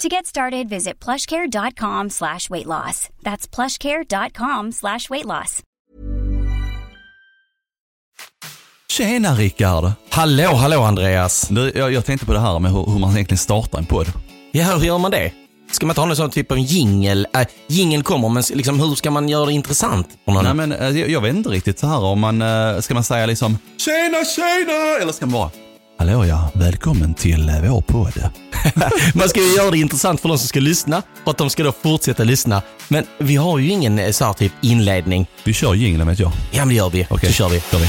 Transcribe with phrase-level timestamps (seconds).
[0.00, 3.08] To get started, visit plushcare.com slash weight loss.
[3.22, 5.62] That's plushcare.com slash weight loss.
[8.88, 9.92] Tjena Rickard!
[10.10, 11.48] Hallå, hallå Andreas.
[11.48, 14.06] Du, jag, jag tänkte på det här med hur, hur man egentligen startar en podd.
[14.52, 15.32] Ja, hur gör man det?
[15.72, 17.26] Ska man inte ha någon sån typ av jingel?
[17.34, 20.08] Äh, jingeln kommer, men liksom, hur ska man göra det intressant?
[20.24, 23.04] Nej men eh, jag, jag vet inte riktigt så här om man, eh, ska man
[23.04, 25.02] säga liksom Tjena tjena!
[25.02, 25.50] Eller ska man bara
[26.00, 28.30] Hallå ja, välkommen till eh, vår podd.
[29.14, 31.62] man ska ju göra det intressant för de som ska lyssna, för att de ska
[31.62, 32.62] då fortsätta lyssna.
[32.88, 35.26] Men vi har ju ingen eh, så här typ inledning.
[35.44, 36.32] Vi kör jingeln vet jag.
[36.50, 37.06] Ja, men det gör vi.
[37.10, 37.60] Okej, Så kör vi.
[37.60, 37.88] Kör vi.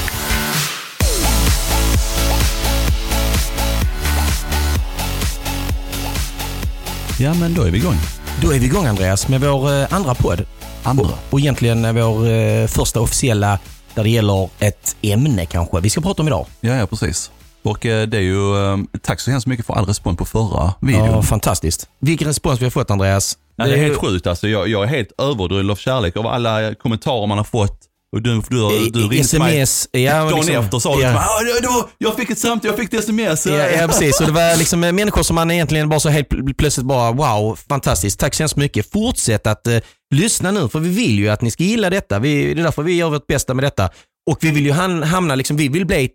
[7.23, 7.98] Ja men då är vi igång.
[8.42, 10.45] Då är vi igång Andreas med vår eh, andra podd.
[10.84, 11.04] Andra.
[11.04, 13.59] Och, och egentligen vår första officiella
[13.94, 16.45] där det gäller ett ämne kanske vi ska prata om idag.
[16.62, 17.32] Ja, ja precis.
[17.64, 20.73] Och eh, det är ju, eh, tack så hemskt mycket för all respons på förra
[20.81, 21.06] videon.
[21.06, 21.90] Ja, fantastiskt.
[22.00, 23.38] Vilken respons vi har fått Andreas.
[23.58, 24.48] Nej, det är helt sjukt alltså.
[24.48, 27.78] Jag, jag är helt överdriven av kärlek av alla kommentarer man har fått.
[28.16, 29.88] Och du, du, du, du ringde till mig sms.
[29.92, 31.12] Ja, dagen liksom- efter sa du ja.
[31.12, 31.22] mig,
[31.67, 33.45] "Ah, jag fick ett samtal, jag fick ett sms.
[33.45, 34.20] Ja, ja, precis.
[34.20, 37.11] Och det var liksom eh, människor som man egentligen bara så helt pl- plötsligt bara
[37.11, 38.20] wow, fantastiskt.
[38.20, 38.92] Tack så hemskt mycket.
[38.92, 39.78] Fortsätt att eh,
[40.16, 42.20] lyssna nu för vi vill ju att ni ska gilla detta.
[42.20, 43.89] Vi, det är därför vi gör vårt bästa med detta.
[44.32, 46.10] Och vi vill ju ham- hamna, liksom, vi vill bli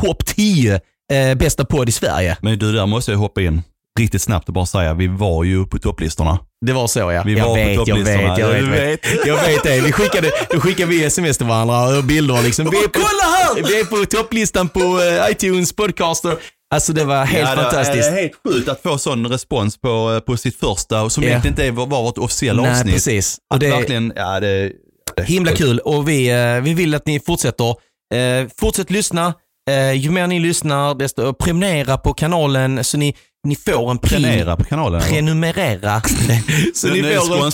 [0.00, 0.80] topp 10
[1.12, 2.36] eh, bästa podd i Sverige.
[2.42, 3.62] Men du, där måste jag hoppa in
[4.00, 6.38] riktigt snabbt och bara säga, vi var ju på topplistorna.
[6.66, 7.22] Det var så ja.
[7.26, 8.28] Vi jag, var på vet, jag topplistorna.
[8.30, 9.26] vet, jag vet, jag vet.
[9.26, 9.80] Jag vet det.
[9.80, 12.70] Vi skickade, då skickade vi sms till varandra och bilder liksom.
[12.70, 13.68] Vi är på, kolla här!
[13.68, 16.36] Vi är på topplistan på eh, iTunes podcaster.
[16.74, 18.08] Alltså det var helt Ja, det fantastiskt.
[18.08, 21.28] är helt sjukt att få sån respons på, på sitt första, och som Ja.
[21.30, 22.94] egentligen inte var, vårt officiella Nej, avsnitt.
[22.94, 23.38] precis.
[23.50, 24.72] Och Att det- verkligen, ja det...
[25.16, 27.68] det Himla kul och vi, eh, vi vill att ni fortsätter.
[28.14, 29.34] Eh, fortsätt lyssna.
[29.70, 33.14] Eh, ju mer ni lyssnar, desto prenumerera på kanalen så ni,
[33.48, 33.98] ni får en.
[33.98, 35.00] Prenumerera på kanalen.
[35.00, 35.10] eller?
[35.10, 36.02] Prenumerera.
[36.74, 37.44] så, ni får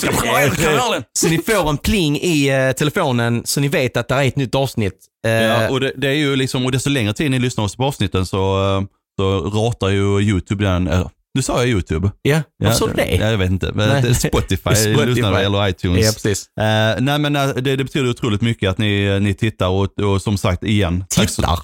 [0.43, 1.03] en, kanalen.
[1.13, 4.35] så ni får en pling i eh, telefonen så ni vet att det är ett
[4.35, 4.93] nytt avsnitt.
[5.27, 7.83] Eh, Ja, och det, det är ju liksom, och desto längre tid ni lyssnar på
[7.85, 8.37] avsnitten så,
[8.77, 8.81] eh,
[9.19, 12.11] så ratar ju YouTube den, eh, nu sa jag YouTube.
[12.21, 13.15] ja, varför sa du det?
[13.15, 13.71] Ja, jag vet inte.
[13.75, 14.15] Nej.
[14.15, 15.21] Spotify, Spotify.
[15.21, 16.05] eller iTunes.
[16.05, 16.47] Ja, precis.
[16.59, 20.21] Eh, nej men eh, det, det betyder otroligt mycket att ni, ni tittar och, och
[20.21, 21.03] som sagt igen.
[21.09, 21.59] tack så- Tittar.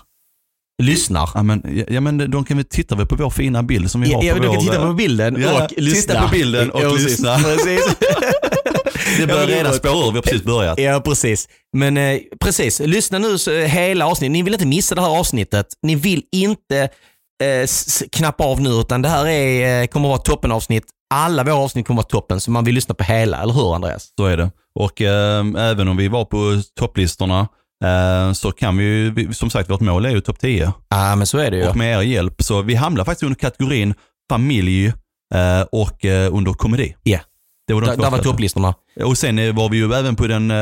[0.83, 1.29] Lyssnar.
[1.33, 4.01] Ja men, ja, ja, men de kan väl titta väl på vår fina bild som
[4.01, 4.53] vi Ja, har ja, på vår...
[4.53, 6.21] kan titta på bilden Ja, och titta lyssna.
[6.21, 7.09] på bilden och Ja, precis.
[7.09, 7.37] lyssna.
[7.43, 7.95] Precis.
[9.17, 10.79] Det börjar Ja, redan spåra ur, vi har precis börjat.
[10.79, 11.47] Ja, precis.
[11.77, 14.31] Men eh, precis, lyssna nu så, eh, hela avsnittet.
[14.31, 15.67] Ni vill inte missa det här avsnittet.
[15.81, 16.77] Ni vill inte
[17.43, 17.67] eh,
[18.11, 20.83] knappa av nu, utan det här är, eh, kommer att vara toppenavsnitt.
[21.13, 23.75] Alla våra avsnitt kommer att vara toppen, så man vill lyssna på hela, eller hur
[23.75, 24.07] Andreas?
[24.19, 24.51] Så är det.
[24.79, 27.45] Och eh, även om vi var på topplistorna eh,
[28.33, 30.73] så kan vi ju, som sagt vårt mål är ju topp 10.
[30.89, 31.67] Ja, men så är det ju.
[31.67, 33.93] Och med er hjälp så vi hamnar faktiskt under kategorin
[34.29, 34.85] familj
[35.33, 36.95] eh, och eh, under komedi.
[37.03, 37.19] Ja.
[37.67, 38.23] Det var de Där, var första.
[38.23, 38.73] topplistorna.
[39.03, 40.57] Och sen eh, var vi ju även på den eh,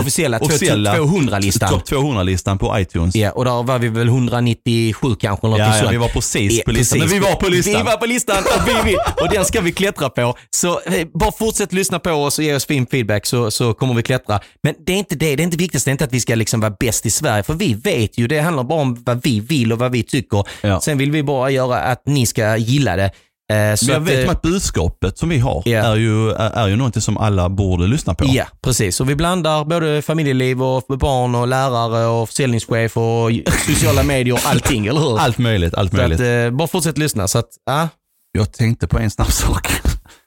[0.00, 1.68] Officiella, officiella 200-listan.
[1.68, 3.16] topp 200-listan på iTunes.
[3.16, 5.46] Ja, och där var vi väl 197 kanske.
[5.46, 6.98] Något Ja, ja, vi var precis på listan.
[6.98, 7.12] precis.
[7.12, 7.74] Men vi var på listan.
[7.76, 10.36] Vi var på listan och, vi, vi, och den ska vi klättra på.
[10.50, 13.94] Så eh, bara fortsätt lyssna på oss och ge oss fin feedback så, så kommer
[13.94, 14.40] vi klättra.
[14.62, 16.34] Men det är inte det, det är inte viktigast, det är inte att vi ska
[16.34, 17.42] liksom vara bäst i Sverige.
[17.42, 20.44] För vi vet ju, det handlar bara om vad vi vill och vad vi tycker.
[20.60, 20.80] Ja.
[20.80, 23.10] Sen vill vi bara göra att ni ska gilla det.
[23.52, 25.78] Eh, så Men jag att, vet eh, att budskapet som vi har Ja.
[25.82, 28.24] är, ju, är, är ju någonting som alla borde lyssna på.
[28.28, 29.00] Ja, precis.
[29.00, 33.30] Och vi blandar både familjeliv och barn och lärare och försäljningschef och
[33.66, 35.18] sociala medier och allting, eller hur?
[35.18, 36.20] Allt möjligt, allt Så möjligt.
[36.20, 37.28] att, eh, bara fortsätt lyssna.
[37.28, 37.88] Så att, ja.
[38.32, 39.68] Jag tänkte på en snabb sak.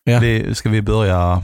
[0.03, 0.21] Ja.
[0.53, 1.43] Ska vi börja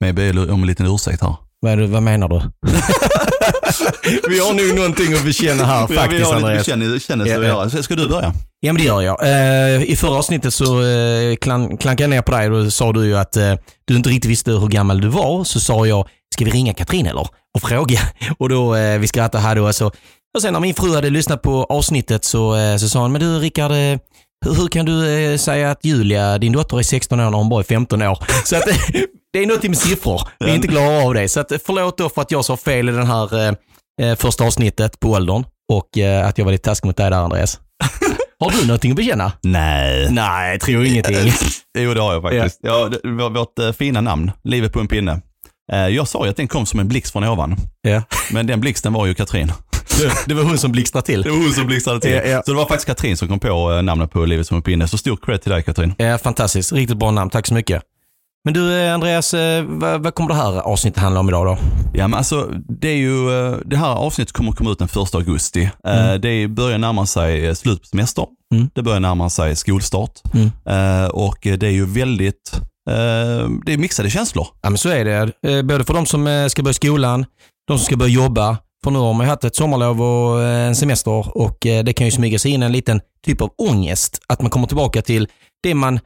[0.00, 1.36] med att be om en liten ursäkt här?
[1.62, 2.36] Vad, det, vad menar du?
[4.28, 7.48] vi har nog någonting att bekänna här vi faktiskt har lite bekännelse Ja, att ja.
[7.48, 7.82] göra.
[7.82, 8.32] Ska du börja?
[8.60, 9.22] Ja men det gör jag.
[9.22, 12.92] Eh, I förra avsnittet så eh, klan, klankade jag ner på dig och då sa
[12.92, 13.54] du ju att eh,
[13.84, 15.44] du inte riktigt visste hur gammal du var.
[15.44, 17.26] Så sa jag, ska vi ringa Katrin eller?
[17.54, 18.00] Och fråga.
[18.38, 19.86] Och då, eh, vi skrattade här då, alltså,
[20.34, 23.20] Och sen när min fru hade lyssnat på avsnittet så, eh, så sa hon, men
[23.20, 23.98] du Rickard, eh,
[24.44, 27.48] hur, hur kan du eh, säga att Julia, din dotter är 16 år när hon
[27.48, 28.18] bara är 15 år?
[28.44, 28.62] Så att,
[29.32, 30.28] det är något med siffror.
[30.40, 31.28] Vi är inte klara av det.
[31.28, 33.54] Så att, förlåt då för att jag sa fel i den här eh,
[34.02, 37.16] eh, första avsnittet på åldern och eh, att jag var lite taskig mot dig där
[37.16, 37.60] Andreas.
[38.40, 39.32] Har du någonting att bekänna?
[39.42, 40.08] Nej.
[40.10, 41.32] Nej, jag tror ingenting.
[41.78, 42.58] Jo, det har jag faktiskt.
[42.62, 42.90] Ja.
[43.04, 45.20] vår- vårt eh, fina namn, Livet på en pinne.
[45.72, 48.02] Eh, jag sa ju att den kom som en blixt från ovan, Ja.
[48.32, 49.52] men den blixten var ju Katrin.
[50.26, 51.22] Det, var hon som blixtrade till.
[51.22, 52.10] Det var hon som blixtrade till.
[52.12, 52.42] Ja, ja.
[52.46, 54.88] Så det var faktiskt Katrin som kom på eh, namnet på Livet som en pinne.
[54.88, 55.94] Så stor cred till dig Katrin.
[55.98, 56.72] Ja, fantastiskt.
[56.72, 57.30] Riktigt bra namn.
[57.30, 57.82] Tack så mycket.
[58.44, 61.58] Men du eh, Andreas, eh, vad, vad kommer det här avsnittet handla om idag då?
[61.94, 64.88] Ja, men alltså, det, är ju, eh, det här avsnittet kommer att komma ut den
[65.02, 65.70] 1 augusti.
[65.86, 68.26] Eh, Det börjar närma sig slut på semester.
[68.54, 68.70] Mm.
[68.74, 70.20] Det börjar närma sig skolstart.
[70.34, 70.50] Mm.
[71.10, 72.60] Och det är ju väldigt,
[73.66, 74.46] det är mixade känslor.
[74.62, 75.62] Ja, men så är det.
[75.62, 77.24] Både för de som ska börja skolan,
[77.68, 78.56] de som ska börja jobba.
[78.84, 82.38] För nu har man haft ett sommarlov och en semester och det kan ju smyga
[82.38, 84.20] sig in en liten typ av ångest.
[84.28, 85.28] Att man kommer tillbaka till
[85.62, 86.00] det man,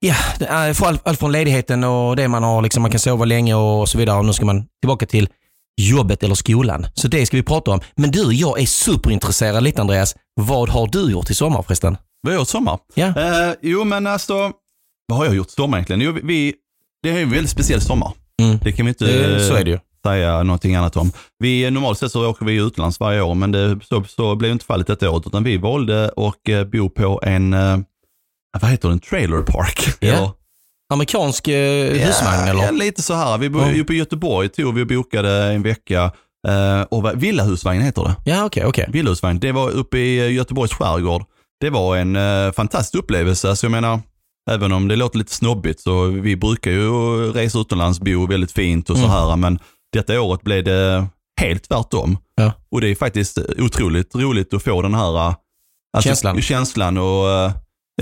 [0.00, 0.14] ja,
[0.48, 3.98] allt, allt från ledigheten och det man har, liksom, man kan sova länge och så
[3.98, 4.18] vidare.
[4.18, 5.28] Och nu ska man tillbaka till
[5.80, 6.86] jobbet eller skolan.
[6.94, 7.80] Så det ska vi prata om.
[7.96, 10.16] Men du, jag är superintresserad lite Andreas.
[10.40, 11.96] Vad har du gjort i sommar förresten?
[12.20, 12.78] Vad har jag gjort i sommar?
[12.94, 13.06] Ja.
[13.06, 14.52] Eh, jo, men alltså,
[15.08, 16.00] vad har jag gjort i sommar egentligen?
[16.00, 16.54] Jo, vi,
[17.02, 18.12] det är en väldigt speciell sommar.
[18.42, 18.58] Mm.
[18.62, 19.04] Det kan vi inte
[19.34, 19.78] Eh, så är det ju.
[20.06, 21.12] säga någonting annat om.
[21.38, 24.64] Vi, normalt sett så åker vi utomlands varje år, men det, så, så blev inte
[24.64, 27.78] fallet detta året, utan vi valde att eh, bo på en, eh,
[28.60, 29.88] vad heter det, en trailer park.
[30.00, 30.08] Ja.
[30.08, 30.30] Eller-
[30.92, 32.64] Amerikansk eh, husvagn eller?
[32.64, 33.38] Ja, lite så här.
[33.38, 36.10] Vi bodde ju på Göteborg, tog vi och bokade en vecka.
[36.48, 38.14] Eh, och Villahusvagn heter det.
[38.30, 38.86] Ja, okej, okej.
[38.88, 39.38] Villahusvagn.
[39.38, 41.24] Det var uppe i eh, Göteborgs skärgård.
[41.60, 43.48] Det var en eh, fantastisk upplevelse.
[43.48, 44.00] Alltså jag menar,
[44.50, 46.90] även om det låter lite snobbigt så vi brukar ju
[47.32, 49.16] resa utomlands, bo väldigt fint och så Mm.
[49.16, 49.36] här.
[49.36, 49.58] Men
[49.92, 51.06] detta året blev det
[51.40, 52.18] helt tvärtom.
[52.34, 52.52] Ja.
[52.70, 55.34] Och det är faktiskt otroligt roligt att få den här eh,
[55.92, 56.42] alltså, Känslan.
[56.42, 57.52] känslan och eh,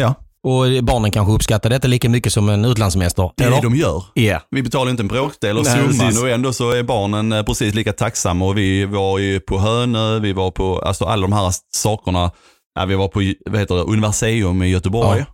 [0.00, 0.14] ja,
[0.46, 3.30] Och barnen kanske uppskattar detta lika mycket som en utlandssemester?
[3.36, 3.56] det är eller?
[3.56, 4.04] det de gör.
[4.14, 4.40] Ja.
[4.50, 6.22] Vi betalar inte en bråkdel av summan precis.
[6.22, 10.18] och ändå så är barnen eh, precis lika tacksamma och vi var ju på Hönö,
[10.18, 12.30] vi var på, alltså alla de här sakerna,
[12.74, 15.18] ja, vi var på, vad heter det, Universium i Göteborg.
[15.18, 15.26] Ja.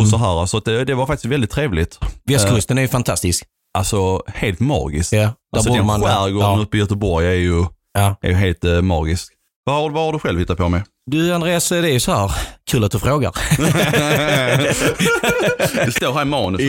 [0.00, 1.98] Och så här, så det, det var faktiskt väldigt trevligt.
[2.24, 3.44] Västkusten är ju fantastisk.
[3.78, 5.12] Alltså helt magiskt.
[5.12, 6.62] Ja, där Alltså den skärgården ja.
[6.62, 7.64] uppe i Göteborg är ju,
[7.94, 8.16] Ja.
[8.22, 9.32] är ju helt eh, magisk.
[9.64, 10.82] Vad vad har du själv hittat på med?
[11.10, 12.32] Du Andreas, det är ju så här.
[12.70, 13.32] Kul att du frågar.
[15.86, 16.60] det står här i manus.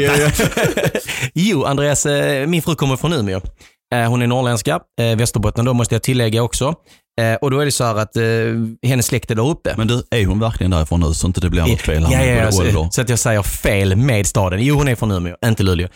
[1.33, 3.41] jo, Andreas, eh, min fru kommer från Umeå.
[3.93, 6.73] Eh, Hon är norrländska, eh, Västerbotten då måste jag tillägga också.
[7.41, 8.23] Och då är det så här att eh,
[8.89, 9.73] hennes släkt är där uppe.
[9.77, 12.23] Men du, är hon verkligen därifrån nu så inte det blir något fel Ja, ja,
[12.25, 12.71] ja, både ålder?
[12.83, 14.63] så, så att jag säger fel med staden.
[14.63, 15.87] Jo, hon är från Umeå, inte Luleå.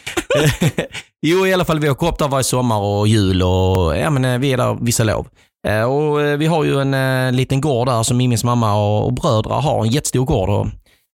[1.21, 4.41] jo, i alla fall, vi åker upp där varje sommar och jul och ja, men,
[4.41, 5.27] vi är där vissa lov.
[5.67, 9.07] Eh, Och eh, vi har ju en eh, liten gård där som Mimis mamma och,
[9.07, 9.23] och
[9.63, 10.49] har, en jättestor gård.
[10.49, 10.67] Och,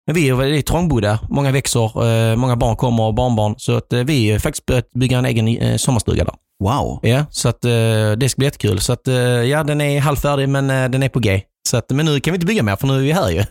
[0.07, 3.55] men vi är väldigt trångbodda, många växer, många barn kommer och barnbarn.
[3.57, 6.33] Så att vi har faktiskt börjat bygga en egen sommarstuga där.
[6.63, 6.99] Wow.
[7.03, 7.61] Ja, så att
[8.17, 8.79] det ska bli jättekul.
[8.79, 9.07] Så att
[9.49, 11.41] ja, den är halvfärdig men den är på G.
[11.69, 13.37] Så att, men nu kan vi inte bygga mer för nu är vi här ju.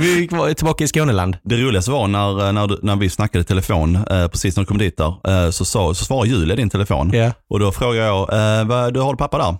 [0.00, 1.36] vi är tillbaka i Skåneland.
[1.42, 4.78] Det roligaste var när, när, när vi snackade i telefon, eh, precis när du kom
[4.78, 7.10] dit där, eh, så, sa, så svarade Julia din telefon.
[7.12, 7.32] Ja.
[7.50, 8.20] Och då frågade jag,
[8.60, 9.56] eh, vad, du har pappa där?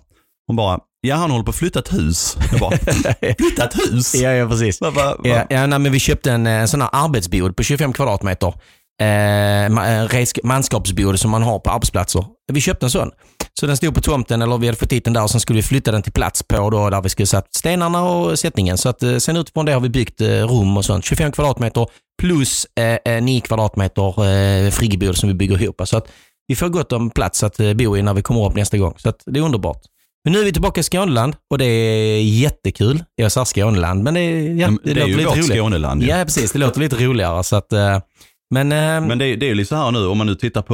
[0.51, 2.37] Hon bara, ja han håller på att flytta ett hus.
[2.51, 2.77] Jag bara,
[3.37, 4.15] flytta ett hus?
[4.15, 4.81] Ja, ja precis.
[4.81, 5.29] Va, va, va?
[5.29, 8.53] Ja, ja, nej, men vi köpte en, eh, sån här arbetsbod på 25 kvadratmeter.
[9.01, 12.25] Eh, eh, manskapsbod som man har på arbetsplatser.
[12.53, 13.11] Vi köpte en sån.
[13.59, 15.57] Så den stod på tomten, eller vi hade fått dit den där och sen skulle
[15.57, 18.77] vi flytta den till plats på då, där vi skulle satt stenarna och sättningen.
[18.77, 21.05] Så att, eh, sen utifrån det har vi byggt eh, rum och sånt.
[21.05, 21.87] 25 kvadratmeter
[22.21, 25.81] plus eh, eh, 9 kvadratmeter eh, friggebod som vi bygger ihop.
[25.85, 26.07] Så att
[26.47, 28.93] vi får gott om plats att bo i när vi kommer upp nästa gång.
[28.97, 29.81] Så att det är underbart.
[30.23, 33.03] Men nu är vi tillbaka i Skåneland och det är jättekul.
[33.15, 35.37] Jag sa Skåneland, men det, är- ja, Men det, det är låter ju lite vårt
[35.37, 35.57] roligt.
[35.57, 36.01] Skåneland.
[36.03, 36.07] ju.
[36.09, 36.51] Ja, precis.
[36.51, 37.43] Det låter lite roligare.
[37.43, 37.99] Så att, eh,
[38.53, 40.61] men eh, Men det, det är ju lite så här nu, om man nu tittar
[40.61, 40.73] på,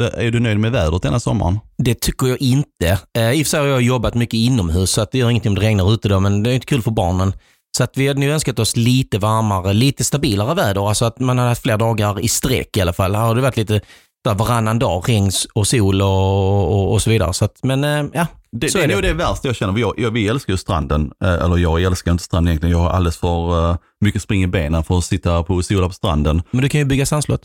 [0.00, 1.58] eh, är du nöjd med vädret denna sommaren?
[1.78, 2.98] det tycker jag inte.
[3.18, 5.48] Eh, I och för sig har jag jobbat mycket inomhus, så att det gör ingenting
[5.50, 7.32] om det regnar ute då, men det är inte kul för barnen.
[7.76, 10.88] Så att vi hade nog önskat oss lite varmare, lite stabilare väder.
[10.88, 13.14] Alltså att man hade haft fler dagar i sträck i alla fall.
[13.14, 13.80] Här har det varit lite
[14.26, 17.32] där varannan dag, regn och sol och, och, och så vidare.
[17.34, 18.94] Så att, men eh, ja, Det, så det är är det.
[18.94, 19.78] nog det värsta jag känner.
[19.80, 21.10] Jag, jag, vi älskar ju stranden.
[21.24, 22.72] Eh, Eller jag älskar inte stranden egentligen.
[22.78, 25.94] Jag har alldeles för eh, mycket spring i benen för att sitta på sola på
[25.94, 26.42] stranden.
[26.50, 27.42] Men du kan ju bygga sandslott.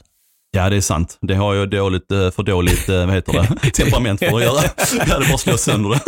[0.54, 1.18] Ja, det är sant.
[1.22, 3.34] Det har jag dåligt, för dåligt vad heter
[3.64, 3.72] det?
[3.72, 4.62] temperament för att göra.
[5.00, 6.02] Jag hade bara slått sönder det.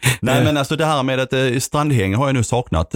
[0.20, 2.94] Nej, men alltså det här med att strandhäng har jag nu saknat.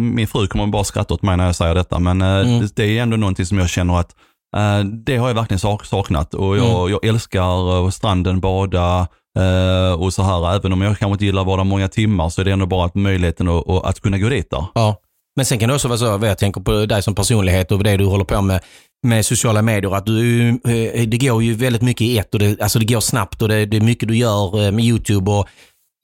[0.00, 2.60] Min fru kommer bara skratta åt mig när jag säger detta, men Mm.
[2.60, 4.10] det- det är ändå någonting som jag känner att
[5.04, 6.90] det har jag verkligen sak- saknat och jag, Mm.
[6.92, 9.06] jag älskar eh, stranden, bada,
[9.38, 12.40] Eh, och så här, även om jag kanske inte gillar att vara många timmar så
[12.40, 14.64] är det ändå bara att möjligheten att, att, kunna gå dit där.
[14.74, 14.96] Ja.
[15.36, 17.96] Men sen kan det också vara så, jag tänker på dig som personlighet och det
[17.96, 18.60] du håller på med,
[19.06, 22.60] med sociala medier, att du, eh, det går ju väldigt mycket i ett och det,
[22.60, 25.48] alltså det går snabbt och det, det är mycket du gör eh, med YouTube och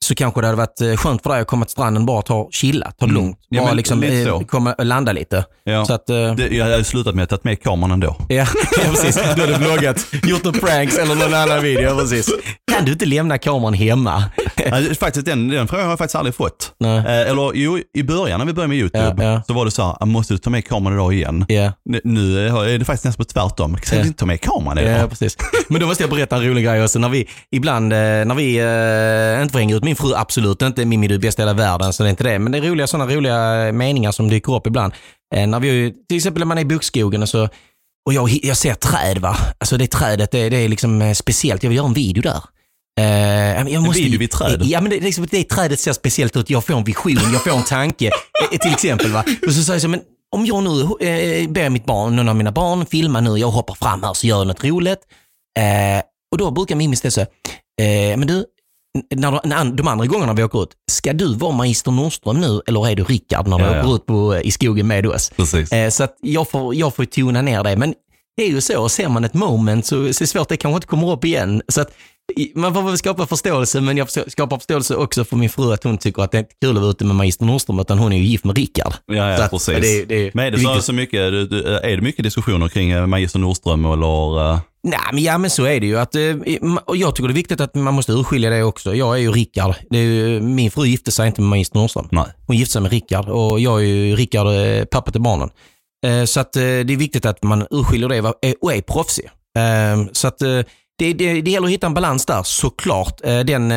[0.05, 2.47] så kanske det hade varit eh, skönt för dig att komma till stranden bara ta
[2.51, 3.15] chilla, ta det Mm.
[3.23, 3.37] lugnt.
[3.57, 5.45] Bara liksom lite eh, komma, landa lite.
[5.63, 5.85] Ja.
[5.85, 8.15] Så att, eh, Det, jag hade slutat med att ta med kameran ändå.
[8.29, 9.15] Ja, precis.
[9.35, 11.97] Du hade vloggat, gjort några pranks eller någon annan video.
[11.97, 12.29] Precis.
[12.71, 14.23] Kan du inte lämna kameran hemma?
[14.71, 16.71] Alltså, faktiskt, den, den frågan har jag faktiskt aldrig fått.
[16.79, 16.97] Nej.
[16.97, 19.83] Eh, eller jo, i början när vi började med YouTube Ja, så var det så
[19.83, 21.45] här, "Ah, måste du ta med kameran idag igen?
[22.03, 23.77] Nu- är det faktiskt nästan tvärtom.
[23.91, 23.97] Ja.
[24.01, 24.99] du inte ta med kameran idag?
[25.01, 25.37] Ja, precis.
[25.67, 26.99] Men då måste jag berätta en rolig grej också.
[26.99, 31.07] När vi, ibland, när vi, eh, inte att hänga ut min fru, absolut inte, Mimmi
[31.07, 32.39] du är bästa i hela världen, så det är inte det.
[32.39, 34.93] Men det är roliga, sådana roliga meningar som dyker upp ibland.
[35.35, 37.49] Eh, när vi, till exempel när man är i bokskogen och så,
[38.05, 39.37] och jag, jag ser träd va.
[39.57, 41.63] Alltså det trädet, det, det är liksom eh, speciellt.
[41.63, 42.41] Jag vill göra en video där.
[42.99, 44.61] Eh, jag måste, video vid träd?
[44.63, 46.49] Ja, men det, liksom, det trädet ser speciellt ut.
[46.49, 48.05] Jag får en vision, jag får en tanke.
[48.51, 49.23] eh, till exempel va.
[49.47, 50.01] Och så säger jag så, men
[50.35, 53.75] om jag nu eh, ber mitt barn, någon av mina barn, filma nu, jag hoppar
[53.75, 54.99] fram här så gör jag något roligt.
[55.59, 56.01] Eh,
[56.31, 57.23] och då brukar Mimmi ställa sig,
[57.81, 58.45] eh, men du,
[59.15, 62.95] när, de andra gångerna vi åker ut, ska du vara Magister Nordström nu eller är
[62.95, 63.81] du Rickard när du Ja, ja.
[63.81, 65.31] åker ut på, i skogen med oss?
[65.35, 65.71] Precis.
[65.71, 67.75] Eh, så att jag får, jag får tona ner det.
[67.77, 67.93] Men
[68.37, 70.75] det är ju så, ser man ett moment så, så är det svårt, det kanske
[70.75, 71.61] inte kommer upp igen.
[71.67, 71.91] Så att,
[72.55, 75.97] man får väl skapa förståelse, men jag skapar förståelse också för min fru att hon
[75.97, 78.17] tycker att det är inte kul att vara ute med Magister Nordström, utan hon är
[78.17, 78.93] ju gift med Rickard.
[79.05, 79.81] Ja, Så ja att precis.
[79.81, 83.39] Det, det, men är det så, så mycket, är det mycket diskussioner kring eh, Magister
[83.39, 84.59] Nordström eller?
[84.89, 85.99] Nej, men, ja, men så är det ju.
[85.99, 86.21] Att, eh,
[86.85, 88.95] och jag tycker det är viktigt att man måste urskilja det också.
[88.95, 89.75] Jag är ju Rickard.
[89.91, 92.07] Är ju, min fru gifte sig inte med Magister Nordström.
[92.11, 92.25] Nej.
[92.47, 95.49] Hon gifte sig med Rickard och jag är ju Rickard, eh, pappa till barnen.
[96.05, 96.61] Eh, Så att det
[96.93, 99.29] är viktigt att man urskiljer det och är proffsig.
[100.11, 100.65] Så att det,
[101.13, 103.17] det, det gäller att hitta en balans där, såklart.
[103.23, 103.69] Den,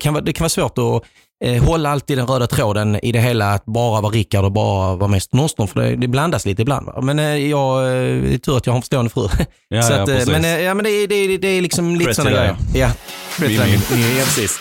[0.00, 1.02] kan, det kan vara svårt att
[1.44, 4.96] eh, hålla alltid den röda tråden i det hela, att bara vara Rickard och bara
[4.96, 6.86] vara Magister Nordström, för det, det blandas lite ibland.
[6.86, 7.00] va.
[7.02, 7.92] Men eh, jag, eh,
[8.22, 9.28] det är tur att jag har en förstående fru.
[9.68, 10.28] Ja, Så ja, att, eh, precis.
[10.32, 12.56] men, eh, ja, men det, är- det, är- det är liksom lite sådana grejer.
[12.74, 12.90] Ja,
[13.36, 13.78] Cred till Mimmi.
[13.90, 14.58] Mimmi, ja, precis.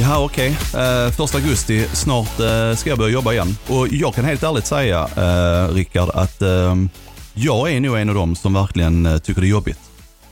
[0.00, 0.56] Ja, okej.
[0.74, 3.56] Eh, första augusti, snart eh, ska jag börja jobba igen.
[3.68, 6.42] Och jag kan helt ärligt säga, uh, Rickard, att
[7.34, 9.78] jag är nog en av dem som verkligen tycker det är jobbigt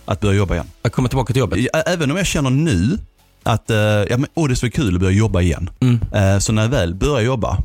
[0.06, 0.66] att börja jobba igen.
[0.82, 1.58] Jag kommer tillbaka till jobbet.
[1.72, 2.98] Ja, Även om jag känner nu
[3.42, 5.70] att eh, ja, men, åh, det är så kul att börja jobba igen.
[5.80, 6.00] Mm.
[6.14, 7.58] Eh, så när jag väl börjar jobba,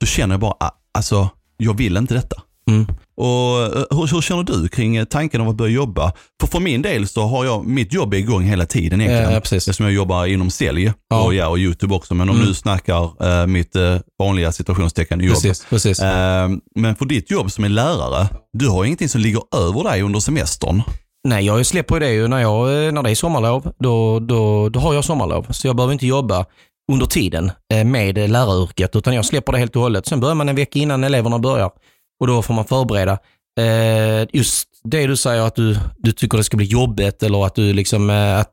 [0.00, 2.42] så känner jag bara, ah, alltså, jag vill inte detta.
[2.70, 2.86] Mm.
[3.16, 3.26] Och
[3.62, 6.12] eh, hur, hur känner du kring eh, tanken om att börja jobba?
[6.40, 9.32] För för min del så har jag, mitt jobb är igång hela tiden egentligen.
[9.32, 9.68] Ja, precis.
[9.68, 11.22] Eftersom jag jobbar inom sälj Ja.
[11.24, 12.14] och, ja, och YouTube också.
[12.14, 12.48] Men om Mm.
[12.48, 15.34] du snackar eh, mitt eh, vanliga situationstecken jobb.
[15.34, 16.00] Precis, precis.
[16.00, 20.02] Eh, men för ditt jobb som är lärare, du har ingenting som ligger över dig
[20.02, 20.82] under semestern.
[21.26, 23.72] Nej, jag släpper det ju när, jag, eh, när det är sommarlov.
[23.78, 25.46] Då, då, då har jag sommarlov.
[25.50, 26.46] Så jag behöver inte jobba
[26.92, 30.06] under tiden eh, med läraryrket, utan jag släpper det helt och hållet.
[30.06, 31.70] Sen börjar man en vecka innan eleverna börjar
[32.20, 33.18] och då får man förbereda.
[33.60, 37.54] Eh, just det du säger att du, du tycker det ska bli jobbigt eller att
[37.54, 38.52] du liksom, att,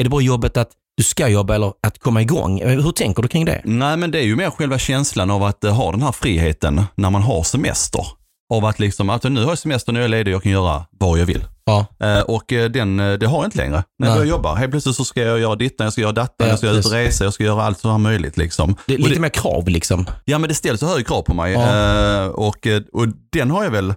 [0.00, 2.62] är det bara jobbet att du ska jobba eller att komma igång?
[2.62, 3.60] Hur tänker du kring det?
[3.64, 7.10] Nej, men det är ju mer själva känslan av att ha den här friheten när
[7.10, 8.06] man har semester.
[8.54, 10.84] Av att liksom, att nu har jag semester, nu är jag ledig, jag kan göra
[10.90, 11.44] vad jag vill.
[11.64, 13.84] Ja, Eh, och eh, den, eh, det har jag inte längre.
[13.98, 16.46] När jag börjar jobba, helt plötsligt så ska jag göra dittan, jag ska göra dattan,
[16.46, 18.36] Ja, jag ska ut och resa, jag ska göra allt som är möjligt.
[18.36, 18.76] Liksom.
[18.86, 20.06] det är lite mer krav liksom.
[20.24, 21.52] Ja men det ställs så högre krav på mig.
[21.52, 22.28] Ja.
[22.28, 23.94] Och, och den har jag väl,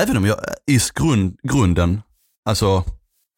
[0.00, 0.36] även om jag
[0.70, 2.02] i grund, grunden
[2.48, 2.84] alltså,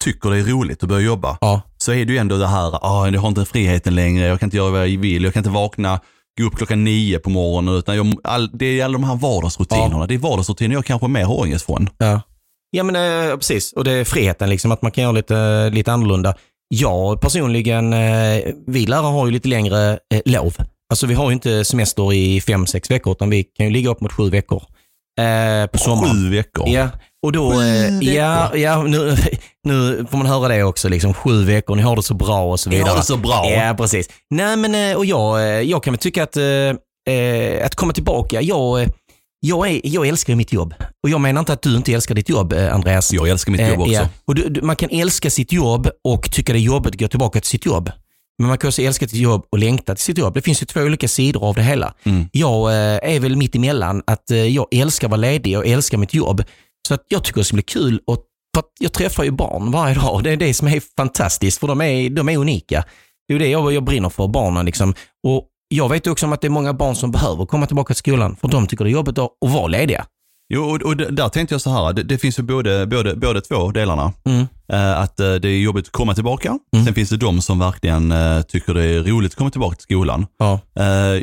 [0.03, 2.79] tycker det är roligt att börja jobba, Ja, så är det ju ändå det här,
[2.81, 5.39] ah, jag har inte friheten längre, jag kan inte göra vad jag vill, jag kan
[5.39, 5.99] inte vakna,
[6.39, 10.07] gå upp klockan nio på morgonen, utan jag, all, det är alla de här vardagsrutinerna.
[10.07, 11.89] Det är vardagsrutiner jag kanske mer har ångest från.
[11.97, 12.21] Ja,
[12.71, 12.95] ja men
[13.29, 13.73] eh, precis.
[13.73, 16.35] Och det är friheten, liksom, att man kan göra lite, lite annorlunda.
[16.67, 20.55] Jag personligen, eh, vi lärare har ju lite längre eh, lov.
[20.89, 23.89] Alltså vi har ju inte semester i fem, sex veckor, utan vi kan ju ligga
[23.89, 24.63] upp mot sju veckor
[25.19, 26.13] eh, på sommaren.
[26.13, 26.69] Sju veckor.
[26.69, 26.89] Ja,
[27.25, 28.03] och då, eh, veckor.
[28.13, 29.15] ja, ja nu,
[29.67, 32.59] nu får man höra det också, liksom sju veckor, ni har det så bra och
[32.59, 32.89] så Vi vidare.
[32.89, 33.49] har det så bra.
[33.51, 34.09] Ja, precis.
[34.29, 37.93] Nej, men eh, och jag, eh, jag kan väl tycka att, eh, eh, att komma
[37.93, 38.87] tillbaka, jag, eh,
[39.41, 40.73] jag, är, jag älskar mitt jobb.
[41.03, 43.13] Och jag menar inte att du inte älskar ditt jobb, eh, Andreas.
[43.13, 43.93] Jag älskar mitt Eh, jobb också.
[43.93, 44.09] ja.
[44.25, 47.07] Och du, du, man kan älska sitt jobb och tycka det är jobbigt att gå
[47.07, 47.91] tillbaka till sitt jobb.
[48.39, 50.33] Men man kan också älska sitt jobb och längta till sitt jobb.
[50.33, 51.93] Det finns ju två olika sidor av det hela.
[52.03, 52.25] Mm.
[52.31, 56.13] Jag eh, är väl mitt emellan att jag älskar att vara ledig och älskar mitt
[56.13, 56.43] jobb.
[56.87, 59.95] Så att jag tycker det ska bli kul och för jag träffar ju barn varje
[59.95, 60.23] dag.
[60.23, 62.83] Det är det som är fantastiskt för de är, de är unika.
[63.27, 64.93] Det är det jag, jag brinner för, barnen liksom.
[65.27, 67.99] Och jag vet också om att det är många barn som behöver komma tillbaka till
[67.99, 70.05] skolan för de tycker det är jobbigt att, vara lediga.
[70.53, 73.41] Jo, och, och där tänkte jag så här, det, det finns ju både, både, både
[73.41, 74.13] två delarna.
[74.25, 74.47] Mm.
[74.73, 76.59] Eh, att eh, det är jobbigt att komma tillbaka.
[76.73, 76.85] Mm.
[76.85, 79.83] Sen finns det de som verkligen eh, tycker det är roligt att komma tillbaka till
[79.83, 80.25] skolan.
[80.39, 80.59] Ja.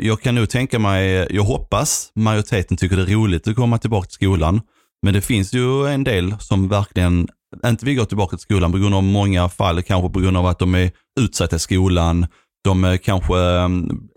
[0.01, 4.05] Jag kan nog tänka mig, jag hoppas majoriteten tycker det är roligt att komma tillbaka
[4.05, 4.61] till skolan.
[5.01, 7.27] Men det finns ju en del som verkligen
[7.65, 10.45] inte vill gå tillbaka till skolan på grund av många fall, kanske på grund av
[10.45, 12.27] att de är utsatta i skolan.
[12.65, 13.69] De eh, kanske eh,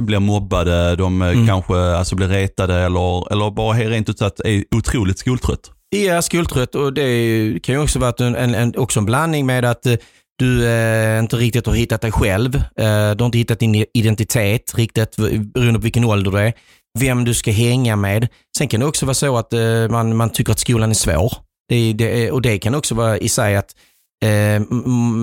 [0.03, 1.47] blir mobbade, de eh, Mm.
[1.47, 5.71] kanske alltså, blir retade eller, eller bara rent ut sagt är otroligt skoltrött.
[5.97, 9.65] Ja, skoltrött och det kan ju också vara en, en, en, också en blandning med
[9.65, 9.95] att eh,
[10.39, 12.55] du eh, inte riktigt har hittat dig själv.
[12.57, 15.17] Eh, du har inte hittat din identitet riktigt
[15.55, 16.53] beroende på vilken ålder du är.
[16.99, 18.29] Vem du ska hänga med.
[18.59, 21.33] Sen kan det också vara så att eh, man, man tycker att skolan är svår.
[21.69, 23.77] Det, det, och det kan också vara i sig att mm,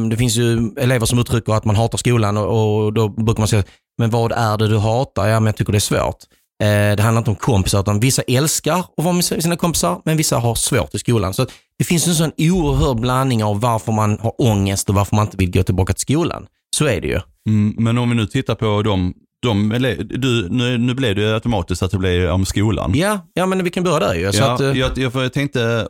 [0.10, 3.64] det finns ju elever som uttrycker att man hatar skolan och, då brukar man säga,
[3.98, 5.28] men vad är det du hatar?
[5.28, 6.18] Ja, men jag tycker det är svårt.
[6.64, 10.18] Eh, det handlar inte om kompisar, utan vissa älskar att vara med sina kompisar, men
[10.18, 11.34] vissa har svårt i skolan.
[11.34, 11.46] Så
[11.78, 15.38] det finns en sån oerhörd blandning av varför man har ångest och varför man inte
[15.38, 16.48] vill gå tillbaka till skolan.
[16.76, 17.20] Så är det ju.
[17.50, 19.70] Mm, men om vi nu tittar på de, de
[20.10, 22.92] du, nu, nu blev det ju automatiskt att det blev om skolan.
[22.96, 24.32] Ja, ja men vi kan börja där ju.
[24.32, 25.88] Så ja, att, eh, jag, jag, jag tänkte,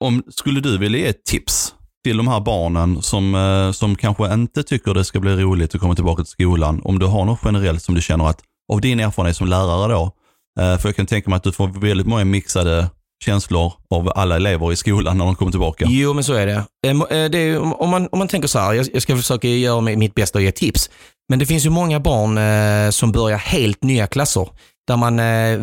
[0.00, 1.74] om, skulle du vilja ge ett tips
[2.04, 5.80] till de här barnen som, eh, som kanske inte tycker det ska bli roligt att
[5.80, 8.40] komma tillbaka till skolan, om du har något generellt som du känner att,
[8.72, 10.12] av din erfarenhet som lärare då,
[10.60, 12.90] eh, för jag kan tänka mig att du får väldigt många mixade
[13.24, 15.84] känslor av alla elever i skolan när de kommer tillbaka.
[15.88, 16.64] Jo, men så är det.
[16.86, 20.14] Eh, det är, om, man, om man tänker så här, jag, ska försöka göra mitt
[20.14, 20.90] bästa och ge tips.
[21.28, 24.48] Men det finns ju många barn som börjar helt nya klasser.
[24.86, 25.16] Där man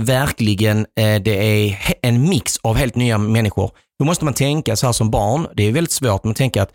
[0.06, 3.72] verkligen, det är en mix av helt nya människor.
[4.00, 6.72] Då måste man tänka så här som barn, det är väldigt svårt, men tänka att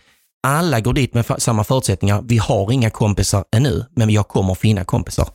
[0.46, 2.22] alla går dit med samma förutsättningar.
[2.24, 5.28] Vi har inga kompisar ännu, men jag kommer finna kompisar.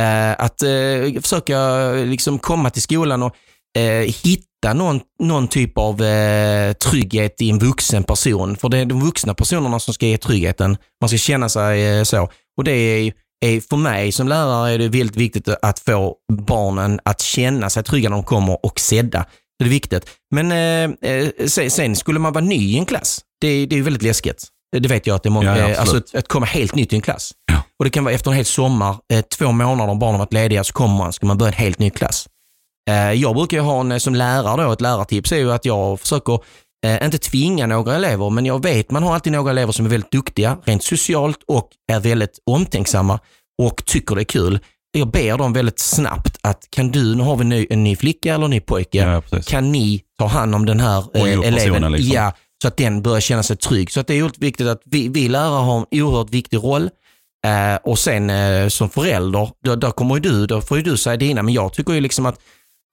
[0.00, 3.36] Eh, att eh, försöka eh, liksom komma till skolan och
[3.78, 8.56] eh, hitta någon, någon typ av eh, trygghet i en vuxen person.
[8.56, 10.76] För det är de vuxna personerna som ska ge tryggheten.
[11.00, 12.28] Man ska känna sig eh, så.
[12.56, 13.12] Och det är,
[13.44, 17.82] är, för mig som lärare är det väldigt viktigt att få barnen att känna sig
[17.82, 19.26] trygga när de kommer och sedda.
[19.58, 20.10] Det är viktigt.
[20.34, 23.76] Men eh, eh, sen, sen skulle man vara ny i en klass, det, det är
[23.76, 24.44] ju väldigt läskigt.
[24.76, 26.74] Det vet jag att det är många, Ja, ja, eh, alltså att, att komma helt
[26.74, 27.32] nytt i en klass.
[27.78, 30.64] Och det kan vara efter en hel sommar, eh, två månader om barnen varit lediga,
[30.64, 32.28] så kommer man, ska man börja en helt ny klass.
[33.14, 36.38] Jag brukar ju ha en, som lärare då, ett lärartips är ju att jag försöker
[37.02, 40.10] inte tvinga några elever, men jag vet man har alltid några elever som är väldigt
[40.10, 43.18] duktiga, rent socialt och är väldigt omtänksamma
[43.62, 44.58] och tycker det är kul.
[44.96, 47.96] Jag ber dem väldigt snabbt att kan du, nu har vi en ny, en ny
[47.96, 51.92] flicka eller en ny pojke, Ja, kan ni ta hand om den här eh, eleven?
[51.92, 52.12] liksom.
[52.14, 53.90] Ja, så att den börjar känna sig trygg.
[53.90, 56.90] Så att det är oerhört viktigt att vi, vi lärare har en oerhört viktig roll.
[57.46, 61.16] Eh, och sen eh, som förälder, då, då kommer du, då får ju du säga
[61.16, 62.38] dina, men jag tycker ju liksom att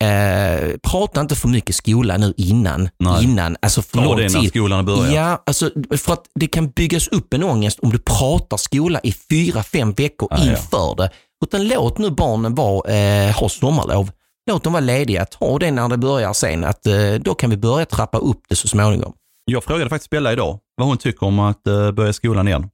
[0.04, 2.90] eh, prata inte för mycket skola nu innan.
[3.00, 3.24] Nej.
[3.24, 4.50] innan alltså för Ta lång det när tid.
[4.50, 5.12] skolan börjar.
[5.14, 9.12] Ja, alltså för att det kan byggas upp en ångest om du pratar skola i
[9.30, 10.52] fyra, fem veckor Ja, ja.
[10.52, 11.10] inför det.
[11.42, 14.12] Utan låt nu barnen vara, eh, ha sommarlov.
[14.52, 15.26] Låt dem vara lediga.
[15.26, 16.64] Ta det när det börjar sen.
[16.64, 19.14] Att, eh, då kan vi börja trappa upp det så småningom.
[19.46, 22.70] Jag frågade faktiskt Bella idag vad hon tycker om att eh, börja skolan igen.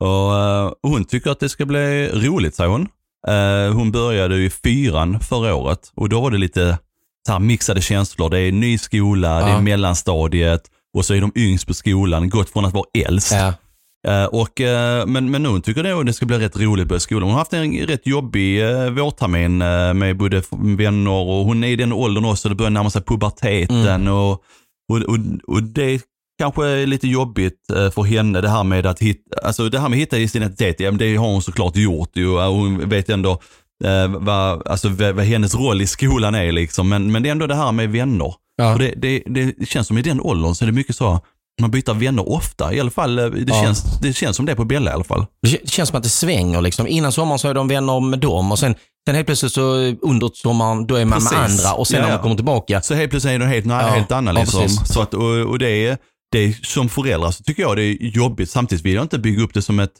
[0.00, 2.88] Och, eh, hon tycker att det ska bli roligt, säger hon.
[3.28, 6.78] Eh, hon började i fyran förra året och då var det lite
[7.26, 8.30] så här mixade känslor.
[8.30, 9.56] Det är ny skola, det Ja.
[9.56, 10.62] är mellanstadiet
[10.96, 13.32] och så är de yngst på skolan, gått från att vara äldst.
[13.32, 13.52] Ja.
[14.06, 17.22] Eh, och, eh, men, men hon tycker nog det ska bli rätt roligt börja skolan.
[17.22, 21.68] Hon har haft en rätt jobbig uh, vårtermin eh, med både vänner och hon är
[21.68, 23.86] i den åldern också, det börjar närma sig puberteten.
[23.86, 24.12] Mm.
[24.12, 24.32] Och,
[24.92, 26.02] och, och, och det
[26.38, 29.88] kanske är lite jobbigt eh, för henne det här med att hitta, alltså det här
[29.88, 32.28] med att hitta sin identitet, ja, det har hon såklart gjort ju.
[32.28, 33.40] och Hon vet ändå
[33.84, 36.88] eh, vad, alltså, vad, vad hennes roll i skolan är liksom.
[36.88, 38.34] Men, men det är ändå det här med vänner.
[38.56, 38.72] Ja.
[38.72, 41.20] Och det, det, det känns som i den åldern så är det mycket så,
[41.60, 42.74] man byter vänner ofta.
[42.74, 43.62] I alla fall, eh, det, Ja.
[43.62, 45.26] känns, det känns som det på Bella i alla fall.
[45.42, 46.60] Det känns som att det svänger.
[46.60, 46.86] Liksom.
[46.86, 48.74] Innan sommaren så är de vänner med dem och sen,
[49.06, 51.64] sen helt plötsligt så eh, under sommaren då är man med Precis.
[51.64, 52.82] andra och sen Ja, när man kommer tillbaka.
[52.82, 53.78] Så helt plötsligt är det helt, Ja.
[53.78, 54.68] helt annan liksom.
[54.68, 55.98] så att, och, och det är,
[56.32, 58.50] det är, som förälder så tycker jag det är jobbigt.
[58.50, 59.92] Samtidigt vill jag inte bygga upp det som ett,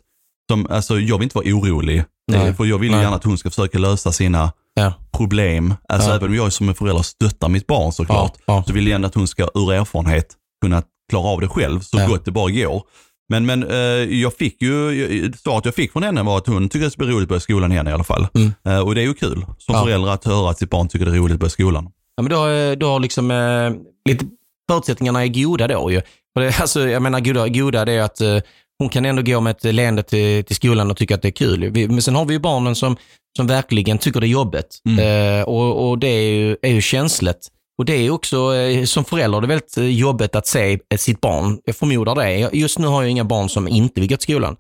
[0.51, 2.05] som, alltså jag vill inte vara orolig.
[2.33, 2.55] Nej.
[2.55, 3.01] För jag vill Nej.
[3.03, 4.93] gärna att hon ska försöka lösa sina Ja.
[5.17, 5.75] problem.
[5.89, 8.33] Alltså även om jag som en förälder stöttar mitt barn såklart,
[8.67, 10.27] så vill jag ändå att hon ska ur erfarenhet
[10.63, 12.07] kunna klara av det själv så Ja.
[12.07, 12.83] gott det bara går.
[13.29, 13.77] Men, men eh,
[14.21, 17.13] jag fick ju, svaret jag fick från henne var att hon tycker det ska bli
[17.13, 18.27] roligt att börja skolan igen i alla fall.
[18.35, 18.53] Mm.
[18.67, 19.85] Eh, och det är ju kul som Ja.
[19.85, 21.89] förälder att höra att sitt barn tycker det är roligt att börja skolan.
[22.17, 23.71] Ja, men då, eh, då har liksom eh,
[24.13, 24.25] lite,
[24.71, 26.01] förutsättningarna är goda då ju.
[26.35, 28.39] För det, alltså, jag menar goda, goda det är att eh,
[28.79, 31.33] hon kan ändå gå med ett leende till, till skolan och tycka att det är
[31.33, 31.71] kul.
[31.71, 32.97] Vi, men sen har vi ju barnen som,
[33.37, 34.81] som verkligen tycker det är jobbigt.
[34.87, 35.39] Mm.
[35.39, 37.49] Eh, och, och det är ju, är ju känsligt.
[37.79, 40.99] Och det är också, eh, som förälder, det är väldigt eh, jobbigt att se eh,
[40.99, 41.59] sitt barn.
[41.65, 42.51] Jag förmodar det.
[42.53, 44.57] Just nu har jag inga barn som inte vill gå till skolan.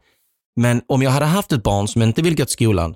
[0.60, 2.94] Men om jag hade haft ett barn som inte vill gå till skolan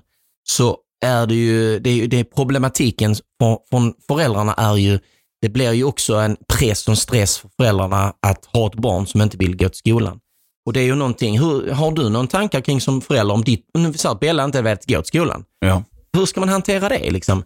[0.49, 4.99] så är det ju, det, är det är problematiken från, från föräldrarna är ju,
[5.41, 9.07] det blir ju också en press och en stress för föräldrarna att ha ett barn
[9.07, 10.19] som inte vill gå till skolan.
[10.65, 13.65] Och det är ju någonting, hur, har du någon tankar kring som förälder om ditt,
[13.73, 15.45] om vi säger att Bella inte vill gå till skolan?
[15.59, 15.83] Ja.
[16.17, 17.43] Hur ska man hantera det liksom?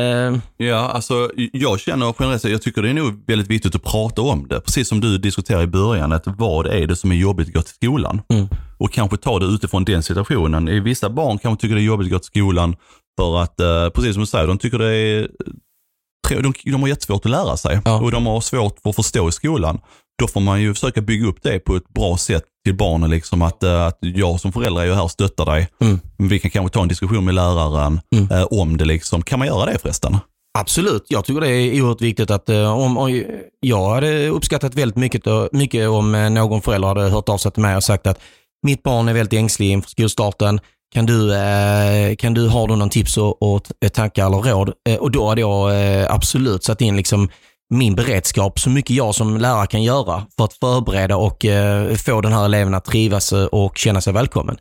[0.00, 4.22] Eh, Ja, alltså jag känner generellt jag tycker det är nog väldigt viktigt att prata
[4.22, 4.60] om det.
[4.60, 7.62] Precis som du diskuterade i början, att vad är det som är jobbigt att gå
[7.62, 8.22] till skolan?
[8.28, 8.46] Mm.
[8.78, 10.84] Och kanske ta det utifrån den situationen.
[10.84, 12.76] Vissa barn kanske tycker det är jobbigt att gå till skolan
[13.20, 15.28] för att, eh, precis som du säger, de tycker det är
[16.28, 18.00] de, de har jättesvårt att lära sig Ja.
[18.00, 19.80] och de har svårt för att förstå i skolan.
[20.18, 23.10] Då får man ju försöka bygga upp det på ett bra sätt till barnen.
[23.10, 25.68] Liksom att, eh, att jag som förälder är ju här och stöttar dig.
[25.80, 26.00] Mm.
[26.18, 28.30] Vi kan kanske ta en diskussion med läraren Mm.
[28.30, 28.84] eh, om det.
[28.84, 29.22] Liksom.
[29.22, 30.16] Kan man göra det förresten?
[30.58, 33.22] Absolut, jag tycker det är oerhört viktigt att eh, om, om
[33.60, 35.22] jag hade uppskattat väldigt mycket,
[35.52, 38.20] mycket om någon förälder hade hört av sig till mig och sagt att
[38.66, 40.60] mitt barn är väldigt ängslig inför skolstarten.
[40.94, 41.30] Kan du,
[42.18, 44.72] kan du, har du någon tips och, och tankar eller råd?
[45.00, 45.72] Och då hade jag
[46.08, 47.28] absolut satt in liksom
[47.74, 52.20] min beredskap, så mycket jag som lärare kan göra för att förbereda och eh, få
[52.20, 54.56] den här eleven att trivas eh, och känna sig välkommen.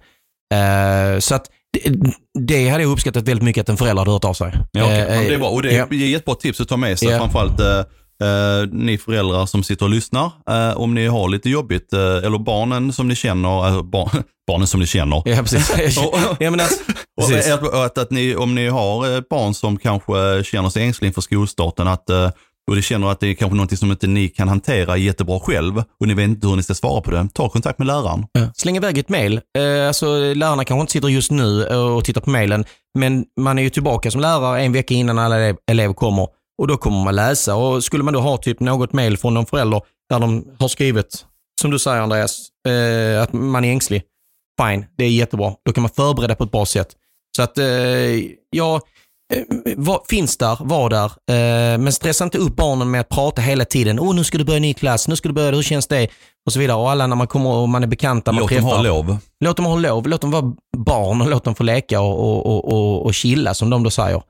[0.53, 1.95] Eh, så att det,
[2.39, 4.53] det hade jag uppskattat väldigt mycket att en förälder hade hört av sig.
[4.71, 4.99] Ja, okej.
[4.99, 5.49] Eh, det är bra.
[5.49, 5.85] Och det är ja.
[5.85, 7.17] ett jättebra tips att ta med sig, Ja.
[7.17, 10.31] framförallt eh, ni föräldrar som sitter och lyssnar.
[10.49, 14.79] Eh, om ni har lite jobbigt, eh, eller barnen som ni känner, barn, barnen som
[14.79, 15.21] ni känner.
[15.25, 15.71] Ja, precis.
[16.39, 16.83] Ja, men alltså,
[17.21, 17.51] precis.
[17.51, 21.87] att, att, att ni, om ni har barn som kanske känner sig ängslig inför skolstarten,
[21.87, 22.09] att,
[22.69, 25.77] och det känner att det är kanske något som inte ni kan hantera jättebra själv
[25.99, 28.25] och ni vet inte hur ni ska svara på det, ta kontakt med läraren.
[28.31, 28.41] Ja.
[28.55, 29.41] Släng iväg ett mail.
[29.57, 32.65] Eh, alltså, lärarna kanske inte sitter just nu eh, och tittar på mailen,
[32.99, 36.77] men man är ju tillbaka som lärare en vecka innan alla elever kommer och då
[36.77, 37.55] kommer man läsa.
[37.55, 41.25] Och skulle man då ha typ något mail från någon förälder där de har skrivit,
[41.61, 44.03] som du säger Andreas, eh, att man är ängslig.
[44.61, 45.53] Fine, det är jättebra.
[45.65, 46.87] Då kan man förbereda på ett bra sätt.
[47.35, 47.65] Så att, eh,
[48.49, 48.81] ja,
[49.75, 51.05] var, finns där, var där.
[51.05, 53.99] Eh, men stressa inte upp barnen med att prata hela tiden.
[53.99, 56.07] Åh, nu ska du börja ny klass, nu ska du börja, hur känns det?
[56.45, 56.77] Och så vidare.
[56.77, 58.75] Och alla när man kommer och man är bekanta, man Låt dem träffar.
[58.75, 59.17] ha lov.
[59.45, 62.73] Låt dem ha lov, låt dem vara barn och låt dem få leka och, och,
[62.73, 64.21] och, och, chilla som de då säger.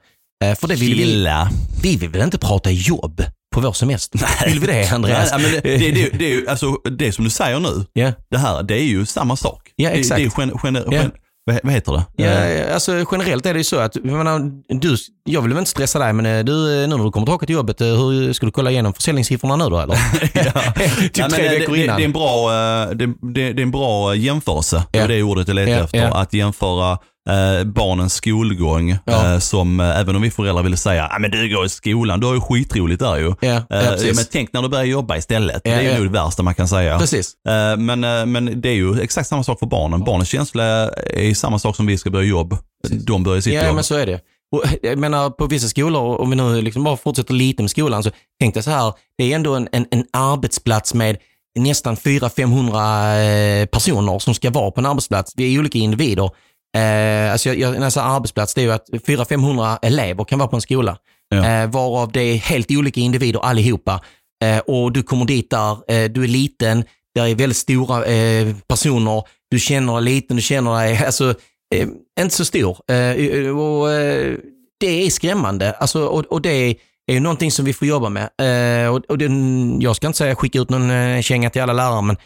[0.46, 1.50] Eh, för det vill vi, Chilla.
[1.84, 3.24] vi vill väl inte prata jobb
[3.56, 4.46] på vår semester?
[4.46, 5.30] Vill vi det Andreas?
[5.32, 8.12] Ja, men det, det, det, det, är ju, alltså, det som du säger nu, Ja.
[8.32, 9.72] det här, det är ju samma sak.
[9.76, 10.18] Ja, Det- exakt.
[10.36, 11.12] Det, är gen, gen, vad,
[11.64, 12.24] vad heter det?
[12.24, 15.60] Eh, Ja, alltså generellt är det ju så att, jag, menar, du, jag vill väl
[15.60, 16.54] inte stressa dig, men eh, du,
[16.84, 19.70] eh, nu när du kommer tillbaka till jobbet, hur ska du kolla igenom försäljningssiffrorna nu
[19.70, 19.96] då eller?
[21.00, 21.98] typ Ja, tre det- veckor det, innan.
[21.98, 22.50] Det är en bra,
[22.94, 24.84] det, det, det är en bra jämförelse.
[24.92, 25.04] Det Ja.
[25.04, 26.04] är det ordet jag letar efter.
[26.22, 26.98] Att jämföra
[27.30, 29.34] eh, barnens skolgång Ja.
[29.34, 32.20] eh, som, eh, även om vi föräldrar ville säga, ah, men du går i skolan,
[32.20, 33.26] du har ju skitroligt där ju.
[33.26, 33.36] Ja,
[33.70, 34.16] ja, Eh, precis.
[34.16, 35.62] men tänk när du börjar jobba istället.
[35.64, 35.96] Ja, det är ju ja.
[35.98, 37.00] nog det värsta man kan säga.
[37.00, 37.34] Precis.
[37.48, 40.04] Eh, Men, eh, men det är ju exakt samma sak för barnen.
[40.04, 42.58] Barnens känsla är ju samma sak som vi ska börja jobb.
[42.90, 43.76] De börjar sitt Ja, jobb.
[43.76, 44.20] men så är det.
[44.52, 48.04] Och jag menar på vissa skolor, om vi nu liksom bara fortsätter lite med skolan,
[48.04, 48.10] så
[48.40, 51.18] tänkte jag så här, det är ändå en, en, en arbetsplats med
[51.60, 55.34] nästan 400-500 eh, personer som ska vara på en arbetsplats.
[55.36, 56.30] Vi är olika individer.
[56.78, 60.56] Eh, alltså jag, jag, säger arbetsplats, det är ju att 400-500 elever kan vara på
[60.56, 60.98] en skola.
[61.30, 61.46] Ja.
[61.46, 64.02] Eh, varav det är helt olika individer allihopa.
[64.44, 66.84] Eh, och du kommer dit där, eh, du är liten,
[67.16, 71.30] det är väldigt stora eh, personer, du känner dig liten, du känner dig, alltså
[71.76, 71.88] eh,
[72.20, 72.70] inte så stor.
[73.58, 73.88] Och,
[74.80, 75.72] det är skrämmande.
[75.72, 76.76] Alltså, och, och det är,
[77.12, 78.30] ju någonting som vi får jobba med.
[78.90, 79.30] Och, och det,
[79.80, 82.18] jag ska inte säga skicka ut någon känga till alla lärare, men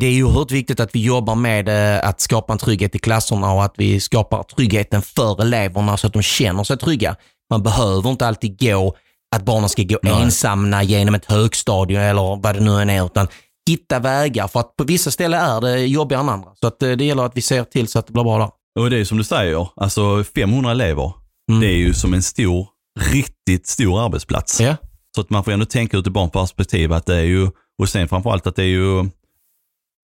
[0.00, 2.98] det är ju oerhört viktigt att vi jobbar med eh, att skapa en trygghet i
[2.98, 7.16] klasserna och att vi skapar tryggheten för eleverna så att de känner sig trygga.
[7.50, 8.94] Man behöver inte alltid gå
[9.36, 10.22] att barnen ska gå Nej.
[10.22, 13.28] ensamma genom ett högstadium eller vad det nu än är, utan
[13.70, 14.48] hitta vägar.
[14.48, 16.48] För att på vissa ställen är det jobbigare än andra.
[16.60, 18.50] Så att eh, det gäller att vi ser till så att det blir bra där.
[18.84, 21.12] Och det är som du säger, alltså 500 elever,
[21.50, 21.60] Mm.
[21.60, 22.68] det är ju som en stor,
[23.00, 24.60] riktigt stor arbetsplats.
[24.60, 24.76] Ja.
[25.14, 28.46] Så att man får ändå tänka utifrån perspektiv att det är ju, och sen framförallt
[28.46, 29.04] att det är ju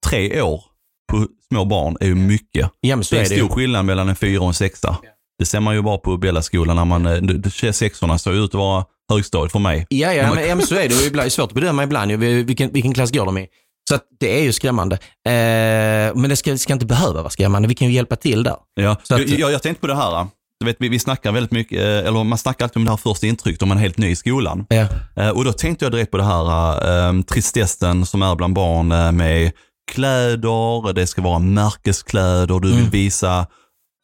[0.06, 0.62] tre år
[1.12, 2.70] på små barn är ju mycket.
[2.80, 4.96] Ja, Det är är stor skillnad mellan en fyra och en sexa.
[5.38, 8.84] Det ser man ju bara på Bellaskolan när man, eh, sexorna ser ut att vara
[9.12, 9.86] högstadiet för mig.
[9.90, 11.10] Ja, ja, men, ja, men så är det.
[11.12, 13.46] Det är svårt att bedöma ibland vilken, vilken klass går de i.
[13.88, 14.94] Så att det är ju skrämmande.
[14.96, 15.30] Eh,
[16.14, 17.68] men det ska, det ska inte behöva vara skrämmande.
[17.68, 18.56] Vi kan ju hjälpa till där.
[18.74, 20.26] Ja, Så att- jag, jag, jag tänkte på det här.
[20.60, 22.96] Du vet, vi, vi snackar väldigt mycket, eh, eller man snackar alltid om det här
[22.96, 24.66] första intrycket om man är helt ny i skolan.
[24.68, 24.86] Ja.
[25.16, 28.92] Eh, Och då tänkte jag direkt på det här eh, tristessen som är bland barn
[28.92, 29.52] eh, med
[29.90, 32.90] kläder, det ska vara märkeskläder, du vill Mm.
[32.90, 33.46] visa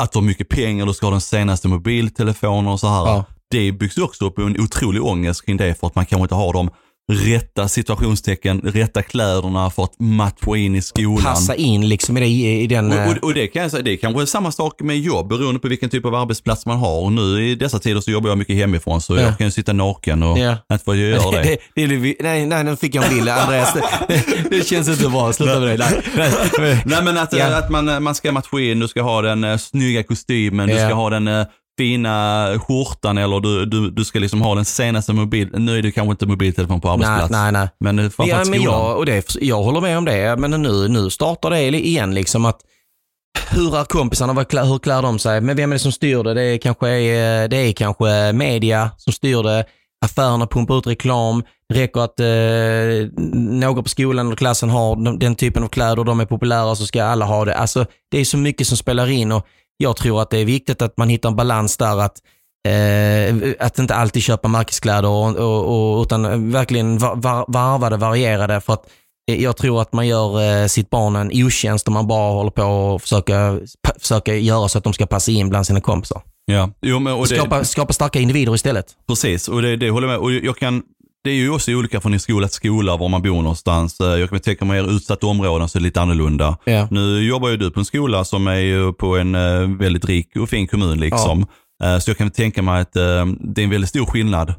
[0.03, 3.07] att du har mycket pengar, du ska ha den senaste mobiltelefonen och så här.
[3.07, 3.25] Ja.
[3.51, 6.53] det byggs också upp en otrolig ångest kring det för att man kanske inte har
[6.53, 6.71] de
[7.13, 11.25] rätta situationstecken, rätta kläderna för att matcha in i skolan.
[11.25, 12.27] Passa in liksom i, det,
[12.63, 12.93] i den...
[12.93, 15.29] Och, eh, och, och det kan jag säga, det är kanske samma sak med jobb
[15.29, 17.01] beroende på vilken typ av arbetsplats man har.
[17.01, 19.21] Och nu i dessa tider så jobbar jag mycket hemifrån så Ja.
[19.23, 20.57] jag kan ju sitta naken och Ja.
[20.73, 21.43] inte få göra det.
[21.75, 23.29] det, det, det, nej, nej, nu fick jag en bild.
[23.29, 23.77] Andreas,
[24.51, 25.33] det, känns inte bra.
[25.33, 26.03] Sluta med det.
[26.17, 26.83] Nej, nej.
[26.87, 27.59] Nej men att, Ja.
[27.59, 30.95] att man, man ska matcha in, du ska ha den uh, snygga kostymen, du ska
[30.95, 31.47] ha den eh,
[31.79, 35.93] fina skjortan eller du, du, du ska liksom ha den senaste mobil, nu är det
[35.93, 37.31] kanske inte mobiltelefon på nej, arbetsplats.
[37.31, 37.69] nej, nej.
[37.81, 38.81] Men eh, Ja, framförallt men skolan.
[38.81, 42.45] jag, och det, jag håller med om det, men nu, nu startar det igen liksom
[42.45, 42.61] att
[43.51, 45.41] hur är kompisarna, vad hur klär de sig?
[45.41, 46.35] Men vem är det som styr det?
[46.35, 49.65] Det är kanske, eh, det är kanske media som styr det.
[50.05, 51.43] Affärerna pumpar ut reklam.
[51.69, 56.05] Det räcker att eh, några på skolan eller klassen har den, typen av kläder och
[56.05, 57.55] de är populära så ska alla ha det.
[57.57, 60.83] Alltså, det är så mycket som spelar in och jag tror att det är viktigt
[60.83, 62.21] att man hittar en balans där att
[62.67, 68.61] Eh, att inte alltid köpa märkeskläder och, och, och, utan verkligen var, var, varvade, varierade
[68.61, 68.87] för att
[69.31, 72.51] eh, jag tror att man gör eh, sitt barn en otjänst om man bara håller
[72.51, 76.23] på och försöka, pa, försöka göra så att de ska passa in bland sina kompisar.
[76.53, 78.87] Ja, jo, men, och det, Skapa, skapa starka individer istället.
[79.09, 80.25] Precis, och det, det håller jag med.
[80.25, 80.83] Och jag kan,
[81.27, 84.01] det är ju också olika från skola till skola var man bor någonstans.
[84.01, 86.57] Eh, Jag kan tänka mig er utsatta områden så är det lite annorlunda.
[86.65, 86.89] Ja.
[86.91, 90.37] Nu jobbar ju du på en skola som är ju på en eh, väldigt rik
[90.37, 91.47] och fin kommun liksom.
[91.85, 94.55] Eh, Så jag kan tänka mig att det är en väldigt stor skillnad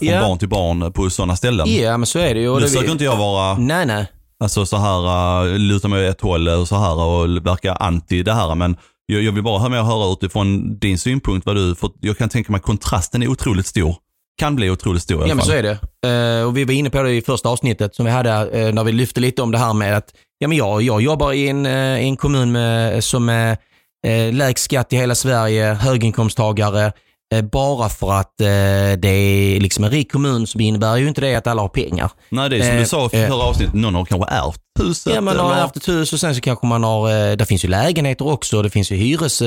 [0.00, 0.20] från Ja.
[0.20, 1.66] barn till barn på sådana ställen.
[1.74, 2.54] Ja, men så är det ju.
[2.54, 4.06] Nu det, försöker inte jag vara Nej, nej.
[4.44, 8.32] alltså, så här, luta mig åt ett håll och så här och verka anti det
[8.34, 8.54] här.
[8.54, 11.90] Men jag, jag vill bara höra med och höra utifrån din synpunkt vad du, för
[12.00, 13.96] jag kan tänka mig kontrasten är otroligt stor.
[14.38, 15.52] Kan bli otroligt stor i alla Ja, men fall.
[15.52, 15.62] så är
[16.02, 16.38] det.
[16.40, 18.84] Eh, och vi var inne på det i första avsnittet som vi hade eh, när
[18.84, 21.66] vi lyfte lite om det här med att ja, men jag, jag jobbar i en,
[21.66, 21.72] eh,
[22.06, 23.56] en kommun med, som är
[24.06, 26.92] eh, lägst skatt i hela Sverige, höginkomsttagare.
[27.34, 28.46] Eh, bara för att eh,
[28.98, 32.10] det är liksom en rik kommun så innebär ju inte det att alla har pengar.
[32.28, 35.14] Nej, det är som du sa i förra avsnittet, någon har kanske ärvt huset.
[35.14, 37.64] Ja, man har haft ett hus och sen så kanske man har, eh, där finns
[37.64, 39.42] ju lägenheter också, det finns ju hyres,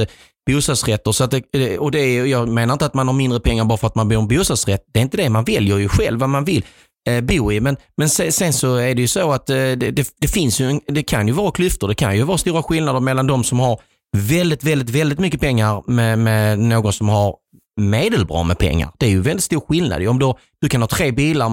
[0.47, 1.11] bostadsrätter.
[1.11, 3.65] Så att det, eh, och det är, jag menar inte att man har mindre pengar
[3.65, 4.81] bara för att man bor i en bostadsrätt.
[4.93, 6.65] Det är inte det, man väljer ju själv vad man vill
[7.09, 7.59] eh, bo i.
[7.59, 10.79] Men, men sen, så är det ju så att eh, det, det, det finns ju,
[10.87, 13.79] det kan ju vara klyftor, det kan ju vara stora skillnader mellan de som har
[14.17, 17.35] väldigt, väldigt, väldigt mycket pengar med, med någon som har
[17.81, 18.89] medelbra med pengar.
[18.97, 20.07] Det är ju väldigt stor skillnad.
[20.07, 21.47] Om du, du kan ha tre bilar,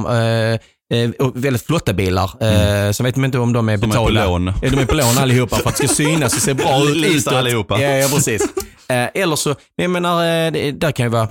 [0.52, 0.58] eh,
[0.94, 2.30] eh, väldigt flotta bilar.
[2.40, 4.26] Eh, Sen vet man inte om de är Som är på betalda.
[4.26, 4.44] lån.
[4.62, 7.16] De är på lån allihopa för att det ska synas och se bra ut Lisa
[7.30, 7.32] utåt.
[7.32, 7.80] allihopa.
[7.80, 8.42] Ja, ja precis.
[8.88, 11.28] Eh, eller så, jag menar, eh, det, där kan ju vara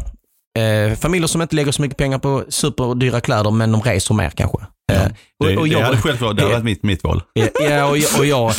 [0.60, 4.30] eh, familjer som inte lägger så mycket pengar på superdyra kläder men de reser mer
[4.30, 4.58] kanske.
[4.92, 4.98] Eh,
[5.39, 7.22] Det, och, och det jag, hade självklart det hade varit mitt, mitt val.
[7.34, 8.54] Ja, Ja, och, jag, och jag,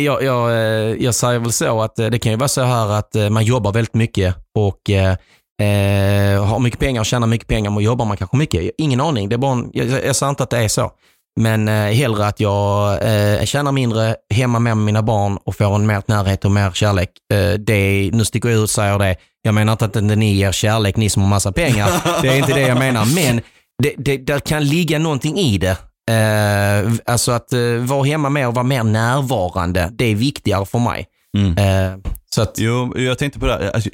[0.00, 3.44] jag, jag, jag säger väl så att det kan ju vara så här att man
[3.44, 8.16] jobbar väldigt mycket och eh, har mycket pengar och tjänar mycket pengar men jobbar man
[8.16, 8.70] kanske mycket.
[8.78, 10.90] Ingen aning, det är bara en, jag, jag säger inte att det är så.
[11.40, 15.86] Men eh, hellre att jag eh, tjänar mindre, hemma med mina barn och får en
[15.86, 17.08] mer närhet och mer kärlek.
[17.32, 19.16] Eh, det, nu sticker jag ut och säger det.
[19.42, 21.88] Jag menar inte att inte ni ger kärlek, ni som har massa pengar.
[22.22, 23.06] Det är inte det jag menar.
[23.14, 23.40] Men
[23.82, 25.76] det, det, där kan ligga någonting i det.
[26.10, 30.78] Eh, alltså att eh, vara hemma mer och vara mer närvarande, det är viktigare för
[30.78, 31.06] mig.
[31.38, 31.58] Mm.
[31.58, 31.98] Eh,
[32.34, 33.90] så att, Jo, jag tänkte på det, här, alltså,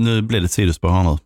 [0.00, 1.18] nu blir det ett sidospår här nu.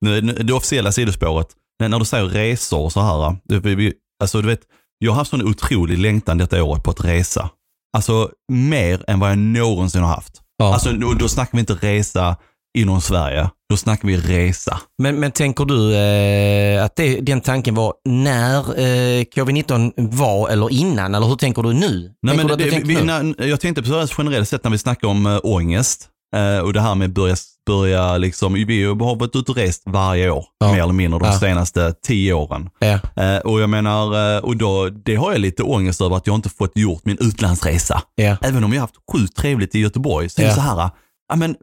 [0.00, 1.46] nu, nu det officiella sidospåret,
[1.80, 4.60] när, när du säger resor och så här, det, vi- vi, alltså du vet,
[4.98, 7.50] jag har haft sån otrolig längtan detta året på att resa.
[7.96, 10.40] Alltså mer än vad jag någonsin har haft.
[10.58, 10.72] ja.
[10.74, 12.36] Alltså då, då snackar vi inte resa
[12.78, 14.80] inom Sverige, då snackar vi resa.
[15.02, 20.72] men, men tänker du eh, att det, den tanken var när eh, covid-19 var eller
[20.72, 21.14] innan?
[21.14, 22.14] Eller hur tänker du nu?
[22.22, 23.02] Nej, tänker men det, vi, nu?
[23.02, 26.80] när, jag tänkte på generellt sett när vi snackar om äh, ångest eh, och det
[26.80, 30.72] här med börja, börja liksom, vi har varit ute och rest varje år, Ja.
[30.72, 31.38] mer eller mindre de Ja.
[31.40, 32.70] senaste tio åren.
[32.78, 33.22] Ja.
[33.22, 36.34] Eh, och jag menar, eh, och då, det har jag lite ångest över att jag
[36.36, 38.02] inte fått gjort min utlandsresa.
[38.14, 38.36] Ja.
[38.42, 40.90] Även om jag haft sjukt trevligt i Göteborg så är det så här,
[41.28, 41.56] ja men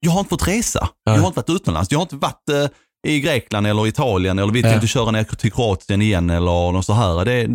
[0.00, 0.88] jag har inte fått resa.
[1.04, 1.12] Ja.
[1.12, 1.90] Jag har inte varit utomlands.
[1.90, 4.68] Jag har inte varit eh, i Grekland eller Italien eller vi Ja.
[4.70, 7.24] tänkte köra ner till Kroatien igen eller något så här.
[7.24, 7.48] Det,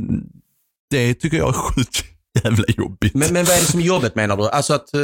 [0.92, 2.04] det tycker jag är sjukt
[2.44, 3.14] jävla jobbigt.
[3.16, 4.50] Men, men vad är det som är jobbet menar du?
[4.50, 5.00] Alltså att, eh,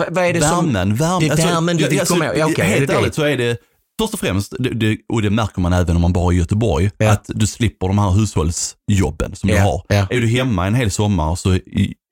[0.00, 0.64] vad, vad är det som...
[0.72, 1.28] värmen, värmen.
[1.28, 2.24] det är värmen du vill komma.
[2.36, 2.94] Ja, okej, är helt det?
[2.96, 3.58] ärligt så är det,
[4.00, 6.38] först och främst, det, det, och det märker man även om man bara är i
[6.38, 7.10] Göteborg, Ja.
[7.12, 9.82] att du slipper de här hushållsjobben som du Ja, har.
[9.88, 10.06] ja.
[10.10, 11.58] Är du hemma en hel sommar så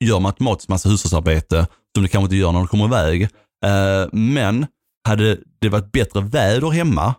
[0.04, 3.22] gör man automatiskt massa hushållsarbete som du kanske inte gör när du kommer iväg.
[3.66, 4.66] Eh, men
[5.08, 7.14] hade det varit bättre väder hemma,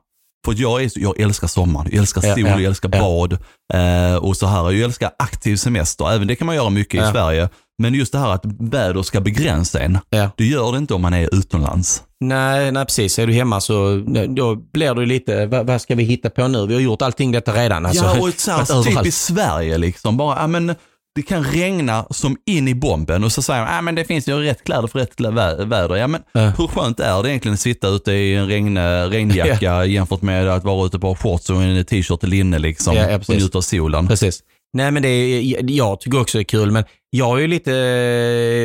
[0.46, 3.34] för jag, är, jag älskar sommaren, jag älskar sol, ja, jag älskar bad
[3.74, 4.72] eh, och så här.
[4.72, 7.50] Jag älskar aktiv semester, även det kan man göra mycket i Sverige.
[7.80, 10.30] Men just det här att väder ska begränsa en, Ja.
[10.38, 12.04] det gör det inte om man är utomlands.
[12.20, 13.20] Nej, nej, precis.
[13.20, 16.68] Är du hemma så då blir det lite, vad, vad ska vi hitta på nu?
[16.68, 17.86] Vi har gjort allting detta redan.
[17.86, 20.76] Alltså, ja, och så här, typ i Sverige liksom, bara, ja men
[21.16, 24.28] det kan regna som in i bomben och så säger man, ja men det finns
[24.28, 25.96] ju rätt kläder för rätt vä- väder.
[25.96, 26.42] Ja men Ja.
[26.58, 28.78] hur skönt är det egentligen att sitta ute i en regn,
[29.10, 33.10] regnjacka jämfört med att vara ute på shorts och en t-shirt och linne liksom Ja,
[33.10, 34.08] ja, och njuta av solen.
[34.08, 34.40] Precis.
[34.74, 37.72] Nej men det är, jag tycker också det är kul, men jag är ju lite,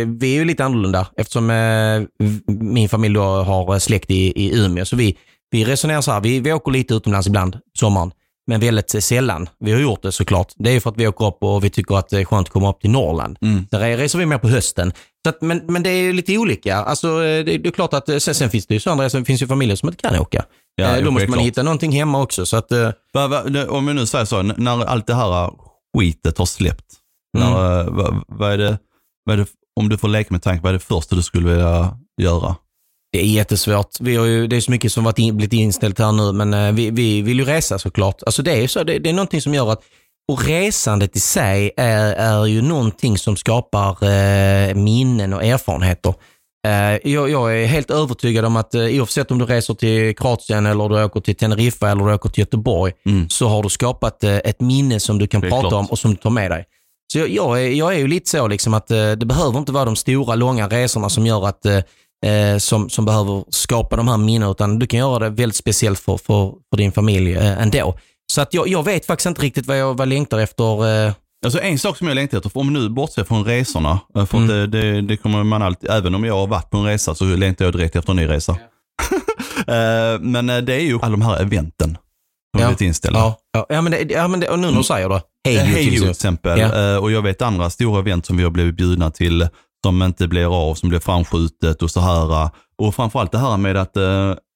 [0.07, 4.85] vi är ju lite annorlunda eftersom eh, min familj då har släkt i, i Umeå.
[4.85, 5.17] Så vi,
[5.51, 8.11] vi resonerar så här, vi, vi åker lite utomlands ibland, sommaren,
[8.47, 9.49] men väldigt sällan.
[9.61, 10.53] Vi har gjort det såklart.
[10.57, 12.53] Det är för att vi åker upp och vi tycker att det är skönt att
[12.53, 13.39] komma upp till Norrland.
[13.43, 13.67] Mm.
[13.71, 14.93] Sen re- reser vi mer på hösten.
[15.25, 16.77] Så att, men, men det är lite olika.
[16.77, 19.19] Alltså, eh, det, det är klart att eh, sen, sen finns det ju sådana resor,
[19.19, 20.45] det finns ju familjer som inte kan åka.
[20.77, 21.45] Ja, Eh, då måste man självklart.
[21.45, 22.47] hitta någonting hemma också.
[22.47, 25.51] Så att, eh, Va, va, om vi nu säger så, när allt det här
[25.95, 26.85] skitet har släppt,
[27.39, 27.51] Mm.
[27.51, 28.79] när, vad, vad, är det,
[29.25, 29.47] vad är det,
[29.81, 32.57] om du får leka med tanken, vad är det första du skulle vilja göra?
[33.13, 34.01] Det är jättesvårt.
[34.01, 36.55] Vi har ju, det är så mycket som varit in, blivit inställt här nu, men
[36.55, 38.23] eh, vi, vi vill ju resa såklart.
[38.27, 39.83] Alltså det är så, det, det är någonting som gör att,
[40.33, 46.15] och resandet i sig är, är ju någonting som skapar eh, minnen och erfarenheter.
[46.65, 50.67] Eh, jag, jag är helt övertygad om att eh, oavsett om du reser till Kroatien
[50.67, 53.29] eller du åker till Teneriffa eller du åker till Göteborg, Mm.
[53.29, 55.73] så har du skapat eh, ett minne som du kan prata klart.
[55.73, 56.65] om och som du tar med dig.
[57.13, 59.85] Så jag, jag, är, jag är ju lite så liksom att det behöver inte vara
[59.85, 61.67] de stora, långa resorna som gör att
[62.63, 66.17] som, som behöver skapa de här minnena, utan du kan göra det väldigt speciellt för,
[66.17, 67.95] för, för din familj ändå.
[68.33, 70.65] Så att jag, jag vet faktiskt inte riktigt vad jag vad jag längtar efter.
[71.45, 74.49] Alltså en sak som jag längtar efter, om nu bortser från resorna, eh, för Mm.
[74.49, 77.25] det, det, det kommer man alltid, även om jag har varit på en resa så
[77.25, 78.57] längtar jag direkt efter en ny resa.
[79.67, 82.67] Eh, Men eh, det är ju alla de här eventen som Ja.
[82.67, 83.19] blivit inställda.
[83.21, 85.23] ja, ja, ja, men det, ja, men det, och nu när du säger det.
[85.45, 86.59] Hej, Hej till exempel.
[86.61, 86.99] Ja.
[86.99, 89.49] Och jag vet andra stora event som vi har blivit bjudna till
[89.87, 92.51] som inte blir av, som blir framskjutet och så här.
[92.79, 93.97] Och framförallt det här med att,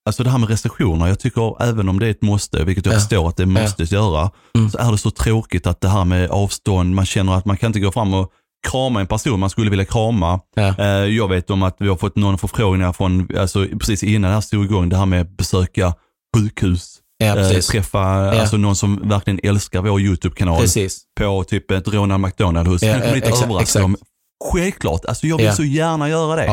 [0.06, 1.06] alltså det här med restriktioner.
[1.06, 2.98] Jag tycker även om det är ett måste, vilket jag Ja.
[2.98, 4.70] förstår att det måste göra, Mm.
[4.70, 7.66] så är det så tråkigt att det här med avstånd, man känner att man kan
[7.66, 8.30] inte gå fram och
[8.68, 10.40] krama en person man skulle vilja krama.
[10.56, 10.74] Ja.
[10.78, 14.34] Eh, Jag vet om att vi har fått någon förfrågningar från, alltså precis innan det
[14.34, 15.94] här stod igång, det här med att besöka
[16.37, 16.94] sjukhus.
[17.24, 17.66] Ja, precis.
[17.66, 18.00] träffa
[18.40, 21.00] alltså någon som verkligen älskar vår YouTube-kanal precis.
[21.20, 22.82] på typ ett Ronald McDonald hus.
[22.82, 23.96] Ja, Kanske eh, lite exakt, överraskad om.
[24.52, 25.52] Självklart, alltså jag vill Ja.
[25.52, 26.46] så gärna göra det.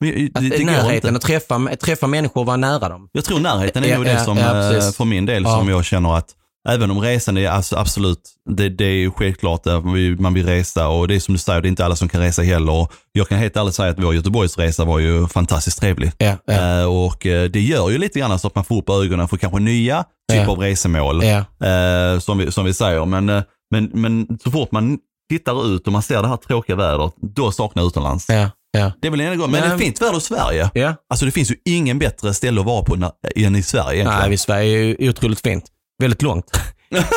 [0.00, 3.08] Men det, Att, det, närheten, att träffa, träffa människor och vara nära dem.
[3.12, 5.84] Jag tror närheten är Ja, nog det som, ja, eh, för min del, som jag
[5.84, 6.34] känner att
[6.68, 8.18] Även om resan är absolut,
[8.50, 11.60] det, det är självklart att vi- man vill resa och det är som du säger,
[11.60, 12.86] det är inte alla som kan resa heller.
[13.12, 16.12] Jag kan helt ärligt säga att vår Göteborgsresa var ju fantastiskt trevlig.
[16.18, 18.90] Ja, ja, Eh, och eh, det gör ju lite grann så att man får upp
[18.90, 20.50] ögonen för kanske nya typer Ja.
[20.50, 21.22] av resemål.
[21.22, 23.04] eh, som, vi, som vi säger.
[23.04, 24.98] Men, eh, men, men så fort man
[25.30, 28.24] tittar ut och man ser det här tråkiga vädret, då saknar jag utomlands.
[28.28, 28.92] ja, ja.
[29.00, 30.70] Det är väl en gång, men det är Men- fint väder i Sverige.
[30.74, 30.94] ja.
[31.10, 34.20] Alltså det finns ju ingen bättre ställe att vara på än i Sverige egentligen.
[34.20, 35.64] Nej, vi Sverige är ju otroligt fint.
[36.02, 36.44] Väldigt långt.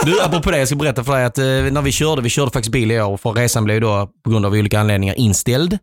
[0.05, 2.51] Du, apropå det, jag ska berätta för dig att eh, när vi körde, vi körde
[2.51, 5.73] faktiskt bil i år, för resan blev då på grund av olika anledningar inställd.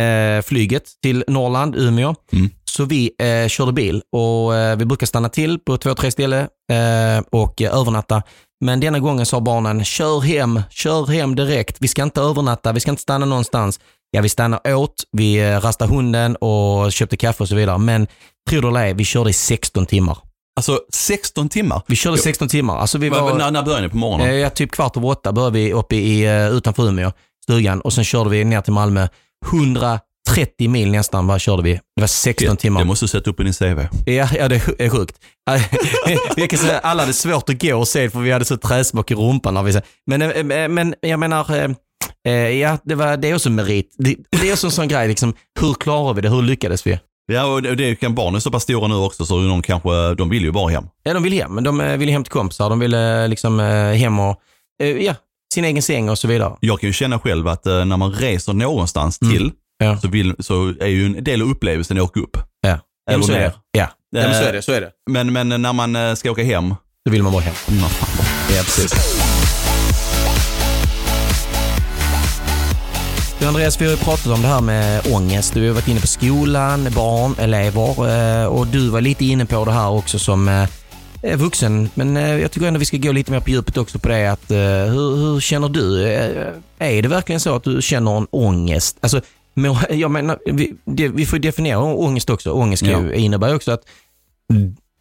[0.00, 2.14] Eh, flyget till Norrland, Umeå.
[2.32, 2.50] Mm.
[2.64, 6.40] Så vi eh, körde bil och eh, vi brukar stanna till på två, tre ställen
[6.72, 8.22] eh, och eh, övernatta.
[8.64, 11.76] Men denna gången sa barnen, kör hem, kör hem direkt.
[11.80, 13.80] Vi ska inte övernatta, vi ska inte stanna någonstans.
[14.10, 17.78] Ja, vi stannade åt, vi eh, rastade hunden och köpte kaffe och så vidare.
[17.78, 18.06] Men
[18.50, 20.18] tro det eller ej, vi körde i 16 timmar.
[20.56, 21.82] Alltså 16 timmar.
[21.86, 22.22] Vi körde Jo.
[22.22, 22.78] 16 timmar.
[22.78, 24.26] Alltså vi Va- var, När, när började ni på morgonen?
[24.28, 27.12] eh, ja, typ kvart över åtta började vi uppe i, eh, utanför Umeå,
[27.44, 27.80] stugan.
[27.80, 29.08] Och sen körde vi ner till Malmö.
[29.52, 31.72] 130 mil nästan bara körde vi.
[31.72, 32.80] Det var 16 timmar.
[32.80, 33.86] Det måste du sätta upp i din CV.
[34.06, 35.16] Ja, ja, det är sj- är sjukt.
[36.36, 39.10] jag kan säga alla hade svårt att gå och se för vi hade så träsmock
[39.10, 39.54] i rumpan.
[39.54, 41.44] När vi, men, men jag menar,
[42.30, 43.94] ja, det, var, det är också merit.
[43.98, 46.28] Det, det är också en sån grej, liksom, hur klarar vi det?
[46.28, 46.98] Hur lyckades vi?
[47.32, 50.28] Ja, och det, det kan barnen så pass stora nu också så de kanske, de
[50.30, 50.84] vill ju bara hem.
[51.02, 52.70] Ja, de vill hem, de eh, vill hem till kompisar.
[52.70, 54.36] De vill eh, liksom eh, hem och,
[54.82, 55.14] eh, ja,
[55.54, 56.56] sin egen säng och så vidare.
[56.60, 59.34] Jag kan ju känna själv att eh, när man reser någonstans Mm.
[59.36, 59.98] till Ja.
[59.98, 62.36] så, vill, så är ju en del av upplevelsen att åka upp.
[62.60, 62.78] Ja,
[63.10, 63.54] Eller så är det.
[63.72, 64.62] Ja, ja men så Eh, är det.
[64.62, 64.90] Så är det.
[65.10, 66.74] Men, men när man eh, ska åka hem,
[67.04, 67.54] Då vill man bara hem.
[68.50, 69.37] Ja, precis.
[73.40, 75.54] Du Andreas, vi har ju pratat om det här med ångest.
[75.54, 78.08] Du har varit inne på skolan, barn, elever
[78.42, 80.48] eh, och du var lite inne på det här också som
[81.22, 81.88] eh, vuxen.
[81.94, 84.32] Men eh, jag tycker ändå vi ska gå lite mer på djupet också på det.
[84.32, 86.08] Att, eh, hur, hur känner du?
[86.08, 88.96] Eh, Är det verkligen så att du känner en ångest?
[89.00, 89.20] Alltså,
[89.90, 90.74] jag menar, vi,
[91.14, 92.50] vi får definiera ångest också.
[92.52, 93.82] Ångest kan ju, innebär ju också att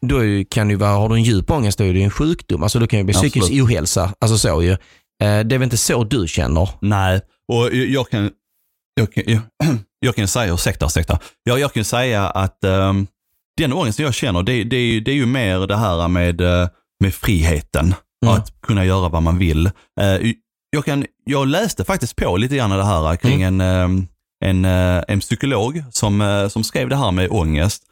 [0.01, 2.11] då ju- kan ju vara, har du en djup ångest då är det ju en
[2.11, 2.63] sjukdom.
[2.63, 3.63] Alltså då kan det bli psykisk Absolut.
[3.63, 4.13] ohälsa.
[4.19, 4.71] Alltså så ju.
[4.71, 4.77] Eh,
[5.19, 6.69] Det är väl inte så du känner?
[6.81, 7.21] nej.
[7.53, 8.31] Och jag kan,
[8.95, 9.41] jag, kan- jag,
[9.99, 11.19] jag kan säga, ursäkta, ursäkta.
[11.43, 13.07] Jag, jag kan säga att ehm,
[13.57, 16.41] den ångesten jag känner, det, det, är ju- det är ju mer det här med,
[16.41, 16.67] eh,
[17.03, 17.95] med friheten.
[18.25, 18.35] Mm.
[18.35, 19.65] Att kunna göra vad man vill.
[20.01, 20.31] Eh,
[20.69, 24.07] jag, kan, jag läste faktiskt på lite grann det här kring en, ehm,
[24.45, 27.83] en, eh, en psykolog som, som skrev det här med ångest.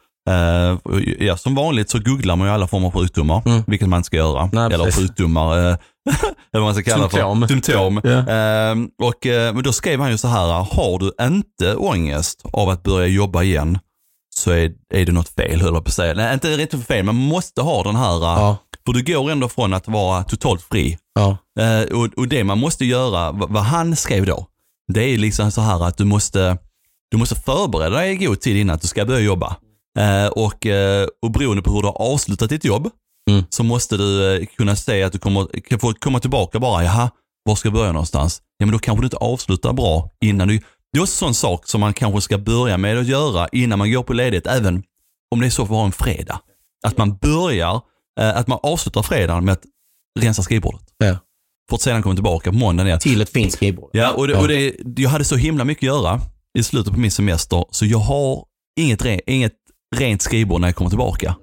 [0.82, 3.62] Och ja, som vanligt så googlar man ju alla former av sjukdomar, Mm.
[3.66, 4.48] vilket man inte ska göra.
[4.52, 5.00] Nej, Eller precis.
[5.02, 5.64] sjukdomar, eh,
[6.52, 7.40] eller vad man ska kalla Symptom.
[7.40, 7.48] för.
[7.48, 8.00] Symptom.
[8.04, 8.10] Ja.
[8.32, 12.82] Ehm, och, men då skrev han ju så här, har du inte ångest av att
[12.82, 13.78] börja jobba igen
[14.36, 16.14] så är, är det något fel, höll jag på att säga.
[16.14, 18.56] Nej, inte för fel, men man måste ha den här, Ja,
[18.86, 20.98] för du går ändå från att vara totalt fri.
[21.14, 21.36] ja,
[21.92, 24.46] och, och det man måste göra, vad, vad han skrev då,
[24.92, 26.58] det är liksom så här att du måste,
[27.10, 29.56] du måste förbereda dig i god tid innan att du ska börja jobba.
[29.98, 32.90] Eh, och, eh, och beroende på hur du har avslutat ditt jobb,
[33.30, 33.44] Mm.
[33.50, 37.10] så måste du eh, kunna säga att du kommer, kan få komma tillbaka bara, jaha,
[37.44, 38.42] var ska jag börja någonstans?
[38.58, 40.58] Ja men då kanske du inte avslutar bra innan du,
[40.92, 43.78] det är också en sån sak som man kanske ska börja med att göra innan
[43.78, 44.82] man går på ledighet, även
[45.34, 46.40] om det är så för att ha en fredag.
[46.86, 47.80] Att man börjar,
[48.20, 49.62] eh, att man avslutar fredagen med att
[50.20, 50.82] rensa skrivbordet.
[50.98, 51.16] ja.
[51.68, 52.98] För att sedan komma tillbaka på måndagen igen.
[52.98, 53.90] Till ett fint skrivbord.
[53.92, 56.20] Ja, och, det, och det, jag hade så himla mycket att göra
[56.58, 58.44] i slutet på min semester, så jag har
[58.80, 59.52] inget, inget
[59.96, 61.36] rent skrivbord när jag kommer tillbaka.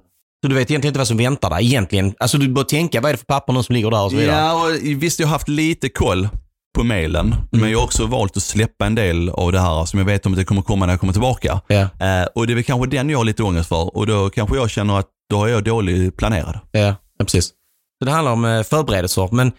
[0.43, 2.13] Så du vet egentligen inte vad som väntar dig egentligen.
[2.19, 4.35] Alltså du bör tänka, vad är det för papper som ligger där och så vidare.
[4.37, 6.29] Ja, och visst jag har haft lite koll
[6.77, 9.99] på mailen, men jag har också valt att släppa en del av det här som
[9.99, 11.61] jag vet om att det kommer komma när jag kommer tillbaka.
[11.67, 14.29] Ja, Eh, och det är väl kanske den jag har lite ångest för och då
[14.29, 16.59] kanske jag känner att då är jag dåligt planerad.
[16.71, 17.45] ja, ja precis.
[17.99, 19.29] Så det handlar om eh, förberedelser.
[19.31, 19.51] Men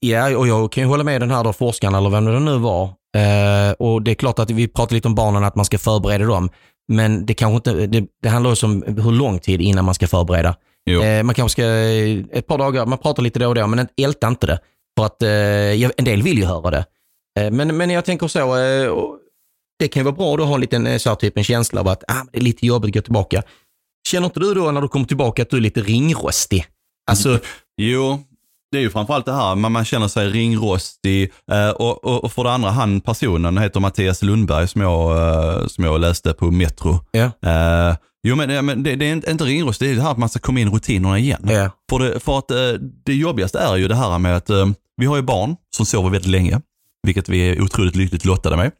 [0.00, 2.58] ja, och jag kan ju hålla med den här då forskaren eller vem det nu
[2.58, 2.84] var.
[3.16, 6.24] Eh, och det är klart att vi pratar lite om barnen, att man ska förbereda
[6.24, 6.50] dem.
[6.90, 10.06] Men det kanske inte, det, det handlar också om hur lång tid innan man ska
[10.06, 10.56] förbereda.
[11.02, 13.88] Eh, man kanske ska, eh, ett par dagar, man pratar lite då och då, men
[13.96, 14.58] älta inte det.
[14.98, 16.84] För att eh, en del vill ju höra det.
[17.40, 18.92] Eh, men, men jag tänker så, eh,
[19.78, 21.80] det kan ju vara bra att ha en liten eh, så här, typ en känsla
[21.80, 23.42] av att ah, det är lite jobbigt att gå tillbaka.
[24.08, 26.66] Känner inte du då när du kommer tillbaka att du är lite ringrostig?
[27.10, 27.38] Alltså,
[27.76, 28.18] Jo,
[28.72, 31.32] det är ju framförallt det här, man, man känner sig ringrostig.
[31.52, 35.18] Eh, och, och, och för det andra, han personen heter Mattias Lundberg som jag,
[35.60, 36.98] eh, som jag läste på Metro.
[37.10, 37.96] ja, Eh,
[38.26, 40.18] jo men, ja, men det, det är inte, inte ringrostig, det är det här att
[40.18, 41.46] man ska komma in i rutinerna igen.
[41.48, 42.56] ja, För, det, för att eh,
[43.04, 44.66] det jobbigaste är ju det här med att eh,
[44.96, 46.60] vi har ju barn som sover väldigt länge,
[47.06, 48.70] vilket vi är otroligt lyckligt lottade med.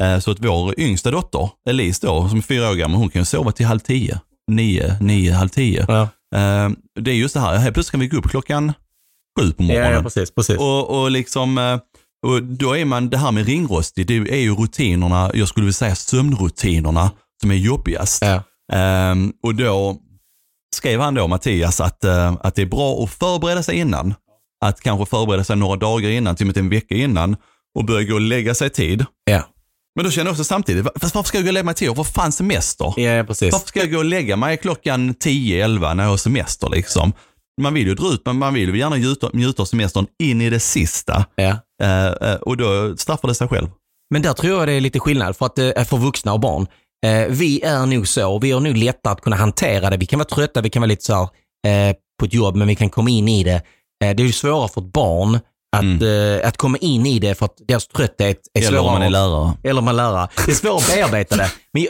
[0.00, 3.20] Eh, så att vår yngsta dotter, Elise då, som är fyra år gammal, hon kan
[3.22, 4.20] ju sova till halv tio.
[4.50, 5.86] Nio, nio, halv tio.
[6.34, 6.70] Eh,
[7.00, 8.72] det är just det här, helt plötsligt kan vi gå upp klockan
[9.40, 9.90] sju på morgonen.
[9.90, 10.34] ja, ja precis.
[10.34, 10.58] precis.
[10.58, 11.78] och, och liksom, eh,
[12.26, 15.74] och då är man, det här med ringrostig, det är ju rutinerna, jag skulle vilja
[15.74, 17.10] säga sömnrutinerna,
[17.40, 18.22] som är jobbigast.
[18.22, 18.42] ja.
[18.72, 19.96] Ehm, och då
[20.76, 24.14] skrev han då, Mattias, att, eh, att det är bra att förbereda sig innan.
[24.64, 27.36] Att kanske förbereda sig några dagar innan, till och med en vecka innan
[27.78, 29.04] och börja gå och lägga sig i tid.
[29.24, 29.42] Ja.
[29.96, 31.90] Men då känner jag också samtidigt, varför ska jag gå och lägga mig i tid?
[31.90, 33.00] Vad fan semester?
[33.00, 33.52] ja, precis.
[33.52, 37.12] Varför ska jag gå och lägga mig klockan 10-11 när jag har semester liksom?
[37.62, 40.40] Man vill ju dra ut, men man vill ju gärna njuta, njuta av semestern in
[40.40, 41.24] i det sista.
[41.36, 41.56] Ja.
[41.82, 43.68] Eh, eh, och då straffar det sig själv.
[44.10, 46.66] Men där tror jag det är lite skillnad för, att, eh, för vuxna och barn.
[47.06, 49.96] Eh, vi är nog så, vi har nog lättare att kunna hantera det.
[49.96, 52.68] Vi kan vara trötta, vi kan vara lite så här, eh, på ett jobb, men
[52.68, 53.54] vi kan komma in i det.
[54.04, 55.38] Eh, det är ju svårare för ett barn
[55.76, 58.68] att, eh, att komma in i det för att deras trötthet är Mm.
[58.68, 58.86] Eller svårare.
[58.86, 59.52] om man är lärare.
[59.64, 60.28] eller man lärare.
[60.46, 61.50] Det är svårt att bearbeta det.
[61.72, 61.82] Men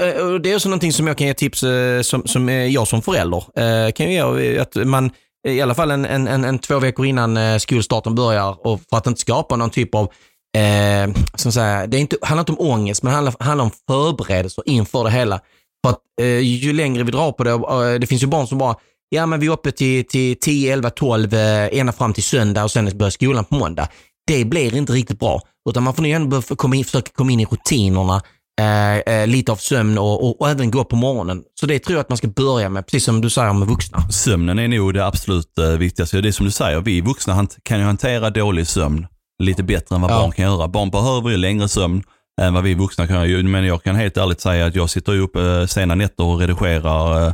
[0.42, 1.64] det är också någonting som jag kan ge tips
[2.02, 4.18] som, som jag som förälder kan ge.
[4.56, 5.10] eh, Att man
[5.48, 8.96] i alla fall en, en, en, en två veckor innan eh, skolstarten börjar och för
[8.96, 10.12] att inte skapa någon typ av
[10.56, 13.70] Eh, som säga, det är inte, handlar inte om ångest, men det handlar, handlar om
[13.88, 15.40] förberedelser inför det hela.
[15.84, 18.58] För att eh, ju längre vi drar på det, eh, det finns ju barn som
[18.58, 18.76] bara,
[19.08, 22.64] ja men vi är uppe till, till 10, 11, 12, eh, ända fram till söndag
[22.64, 23.88] och sen börjar skolan på måndag.
[24.26, 25.40] Det blir inte riktigt bra,
[25.70, 28.22] utan man får nog ändå komma in, försöka komma in i rutinerna,
[28.60, 31.42] eh, eh, lite av sömn och, och, och även gå upp på morgonen.
[31.60, 34.08] Så det tror jag att man ska börja med, precis som du säger med vuxna.
[34.10, 36.20] Sömnen är nog det absolut eh, viktigaste.
[36.20, 39.06] Det är som du säger, vi vuxna kan ju hantera dålig sömn
[39.42, 40.18] lite bättre än vad Ja.
[40.18, 40.68] barn kan göra.
[40.68, 42.02] Barn behöver ju längre sömn
[42.40, 43.42] än vad vi vuxna kan göra.
[43.42, 47.26] Men jag kan helt ärligt säga att jag sitter upp eh, sena nätter och redigerar
[47.26, 47.32] eh,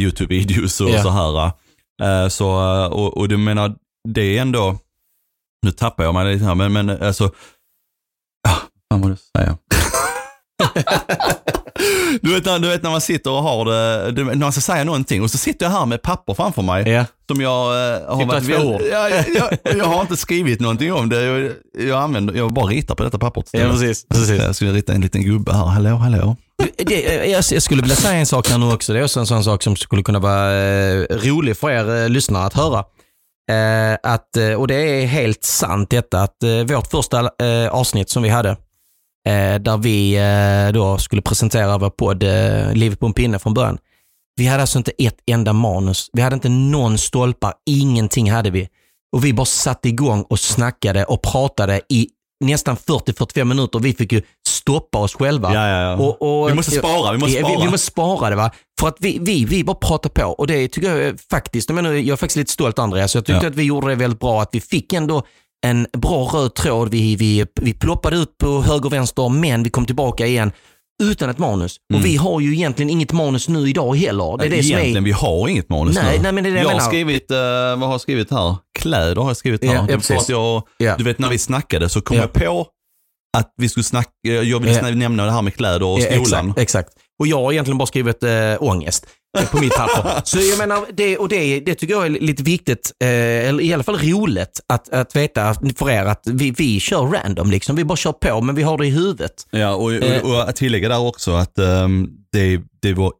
[0.00, 1.02] YouTube-videos och Ja.
[1.02, 1.52] så här.
[2.02, 2.44] Eh, så,
[2.74, 3.74] eh, och, och du menar,
[4.08, 4.78] det är ändå,
[5.62, 7.30] nu tappar jag mig lite här, men, men alltså,
[8.48, 8.56] ja,
[8.88, 9.58] vad var det jag säga?
[12.22, 14.60] Du, vet, när- du vet när man sitter och har det, du, när man ska
[14.60, 17.04] säga någonting och så sitter jag här med papper framför mig Ja.
[17.30, 21.22] som jag eh, har varit väl- jag, jag, jag har inte skrivit någonting om det.
[21.24, 21.52] Jag,
[21.88, 24.06] jag, använder, jag bara ritar på detta pappret Ja, precis.
[24.08, 24.42] precis.
[24.42, 25.64] Jag skulle rita en liten gubbe här.
[25.64, 26.36] Hallå, hallå.
[26.76, 27.00] Det,
[27.30, 28.92] jag, jag skulle vilja säga en sak här nu också.
[28.92, 32.08] Det är också en sån sak som skulle kunna vara eh, rolig för er eh,
[32.08, 32.78] lyssnare att höra.
[33.50, 38.10] Eh, att, eh, och det är helt sant detta att eh, vårt första eh, avsnitt
[38.10, 38.56] som vi hade, eh,
[39.60, 43.78] där vi eh, då skulle presentera vår podd eh, Livet på en pinne från början.
[44.36, 46.10] Vi hade alltså inte ett enda manus.
[46.12, 48.68] Vi hade inte någon stolpar, ingenting hade vi.
[49.12, 52.08] Och vi bara satte igång och snackade och pratade i
[52.44, 53.78] nästan 40-45 minuter.
[53.78, 55.54] Vi fick ju stoppa oss själva.
[55.54, 55.96] Ja, ja, ja.
[55.96, 57.56] Och, och, Vi måste spara, vi måste spara.
[57.56, 58.50] Vi, vi måste spara det va.
[58.80, 61.92] För att vi, vi, vi bara pratar på och det tycker jag faktiskt, jag, menar,
[61.92, 63.14] jag är faktiskt lite stolt Andreas.
[63.14, 64.42] Jag tyckte att vi gjorde det väldigt bra.
[64.42, 65.22] Att vi fick ändå
[65.66, 66.88] en bra röd tråd.
[66.90, 70.52] Vi, vi, vi ploppade ut på höger och vänster men vi kom tillbaka igen
[71.02, 71.76] utan ett manus.
[71.94, 74.36] Och vi har ju egentligen inget manus nu idag heller.
[74.38, 75.00] Det är det Egentligen, är...
[75.00, 76.22] vi har inget manus Nej, nu.
[76.22, 78.56] nej, men det är det jag jag har skrivit, eh, vad har jag skrivit här?
[78.78, 79.74] Kläder har jag skrivit här.
[79.74, 80.28] Ja, ja, precis.
[80.28, 80.96] jag, Ja.
[80.96, 82.22] Du vet när vi snackade så kom Ja.
[82.22, 82.66] jag på
[83.38, 86.20] att vi skulle snacka, jag ville snä- nämna det här med kläder och skolan.
[86.48, 86.88] Exakt, exakt.
[87.20, 89.06] Och jag har egentligen bara skrivit äh, ångest
[89.50, 90.20] på mitt papper.
[90.24, 93.08] Så jag menar, det, och det, det tycker jag är lite viktigt, eh,
[93.48, 97.50] eller i alla fall roligt, att, att veta för er att vi, vi kör random
[97.50, 97.76] liksom.
[97.76, 99.46] Vi bara kör på, men vi har det i huvudet.
[99.50, 103.12] Ja, och, och, och att tillägga där också att um, det, det var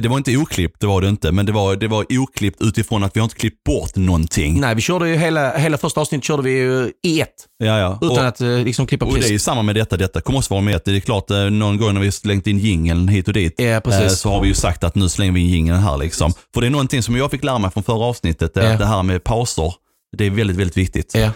[0.00, 3.04] det var inte oklippt, det var det inte, men det var, det var oklippt utifrån
[3.04, 4.60] att vi har inte klippt bort någonting.
[4.60, 7.28] Nej, vi körde ju hela, hela första avsnittet körde vi ju i ett,
[7.58, 7.98] Ja, ja.
[8.02, 9.32] utan och, att eh, liksom klippa och det är precis.
[9.34, 10.80] ju samma med detta, detta kommer också vara med.
[10.84, 13.80] Det är klart, eh, någon gång när vi slängt in jingeln hit och dit, Ja,
[13.80, 14.02] precis.
[14.02, 16.32] eh, så har vi ju sagt att nu slänger vi in jingeln här liksom.
[16.54, 18.76] För det är någonting som jag fick lära mig från förra avsnittet, det, Ja.
[18.78, 19.74] det här med pauser,
[20.16, 21.14] det är väldigt, väldigt viktigt.
[21.14, 21.30] Ja,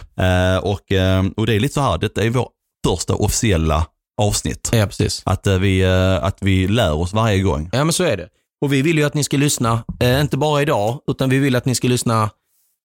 [0.60, 0.72] och,
[1.36, 2.48] och det är lite så här, detta är vår
[2.86, 3.86] första officiella
[4.22, 4.70] avsnitt.
[4.72, 5.22] ja, precis.
[5.24, 5.84] Att, vi,
[6.22, 7.68] att vi lär oss varje gång.
[7.72, 8.28] Ja, men så är det.
[8.62, 11.56] Och vi vill ju att ni ska lyssna, eh, inte bara idag, utan vi vill
[11.56, 12.30] att ni ska lyssna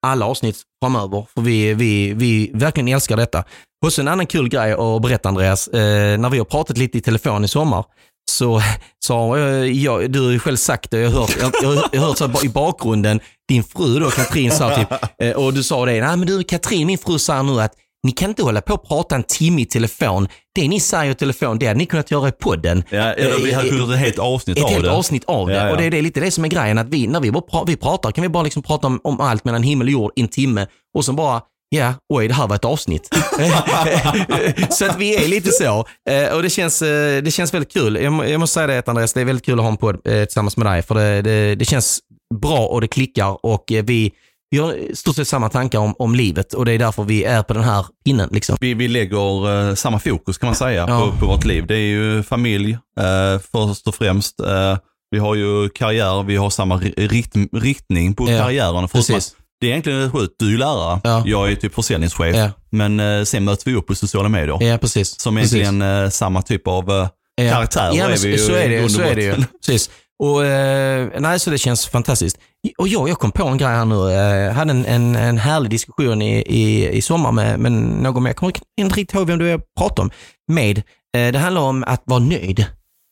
[0.05, 1.27] alla avsnitt framöver.
[1.33, 3.43] För vi, vi, vi verkligen älskar detta.
[3.85, 6.97] Och så en annan kul grej att berätta Andreas, eh, när vi har pratat lite
[6.97, 7.85] i telefon i sommar,
[8.31, 8.61] så
[9.05, 12.17] sa jag, jag, du har ju själv sagt det, jag har hört, jag, jag, hört
[12.17, 14.87] så här i bakgrunden, din fru då, Katrin sa typ,
[15.21, 17.73] eh, och du sa det, nej men du Katrin, min fru sa nu att
[18.05, 20.27] ni kan inte hålla på och prata en timme i telefon.
[20.55, 22.83] Det ni säger i telefon, det hade ni kunnat göra i podden.
[22.89, 24.91] Ja, eller vi hade Eh, kunnat ett helt avsnitt ett av helt det.
[24.91, 25.53] avsnitt av det.
[25.55, 25.71] Ja, ja.
[25.71, 27.63] Och det är, det är lite det som är grejen, att vi, när vi, bara
[27.67, 30.21] vi pratar kan vi bara liksom prata om, om allt mellan himmel och jord i
[30.21, 33.09] en timme och så bara, ja, oj, det här var ett avsnitt.
[34.69, 35.85] så att vi är lite så.
[36.09, 37.95] Eh, Och det känns, eh, det känns väldigt kul.
[38.03, 40.25] Jag, jag måste säga det Andreas, det är väldigt kul att ha en podd eh,
[40.25, 41.99] tillsammans med dig, för det, det, det känns
[42.41, 44.11] bra och det klickar och eh, vi,
[44.49, 47.23] vi har i stort sett samma tankar om, om livet och det är därför vi
[47.23, 48.29] är på den här pinnen.
[48.31, 48.57] Liksom.
[48.61, 50.99] Vi, vi lägger eh, samma fokus kan man säga Ja.
[50.99, 51.65] på, på vårt liv.
[51.67, 54.39] Det är ju familj eh, först och främst.
[54.39, 54.77] Eh,
[55.11, 58.87] vi har ju karriär, vi har samma ri- rikt, riktning på Ja, karriären.
[58.87, 59.31] Förutom precis.
[59.31, 61.23] att Det är egentligen sjukt, du är lärare, Ja.
[61.25, 62.35] jag är typ försäljningschef.
[62.35, 62.49] Ja.
[62.71, 64.57] Men sen möts vi upp på sociala medier.
[64.63, 65.19] Ja, precis.
[65.21, 65.53] Som precis.
[65.53, 67.51] egentligen eh, samma typ av Ja.
[67.51, 67.91] karaktär.
[67.93, 69.35] Ja, är men vi ju så, så är i det, grund så är det ju.
[69.65, 69.89] Precis.
[70.23, 72.37] Och, eh, nej, så det känns fantastiskt.
[72.77, 74.11] Och jag, jag kom på en grej här nu.
[74.11, 78.29] Jag hade en, en, en härlig diskussion i, i, i sommar med, med någon mer.
[78.29, 80.11] Jag kommer inte riktigt ihåg vem du pratade om.
[80.47, 80.77] Med.
[81.17, 82.65] Eh, det handlar om att vara nöjd.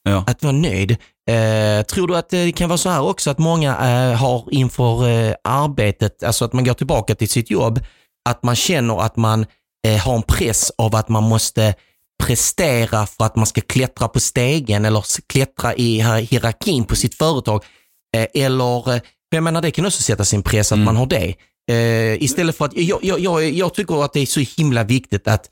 [0.09, 0.23] Ja.
[0.27, 0.91] Att vara nöjd.
[1.29, 5.09] Eh, tror du att det kan vara så här också att många eh, har inför
[5.09, 7.79] eh, arbetet, alltså att man går tillbaka till sitt jobb,
[8.29, 9.45] att man känner att man
[9.87, 11.75] eh, har en press av att man måste
[12.23, 17.15] prestera för att man ska klättra på stegen eller klättra i hier- hierarkin på sitt
[17.15, 17.63] företag.
[18.17, 19.01] Eh, eller, för
[19.37, 20.85] jag menar det kan också sätta sin press att Mm.
[20.85, 21.33] man har det.
[21.71, 25.27] Eh, istället för att, jag, jag, jag, jag tycker att det är så himla viktigt
[25.27, 25.45] att,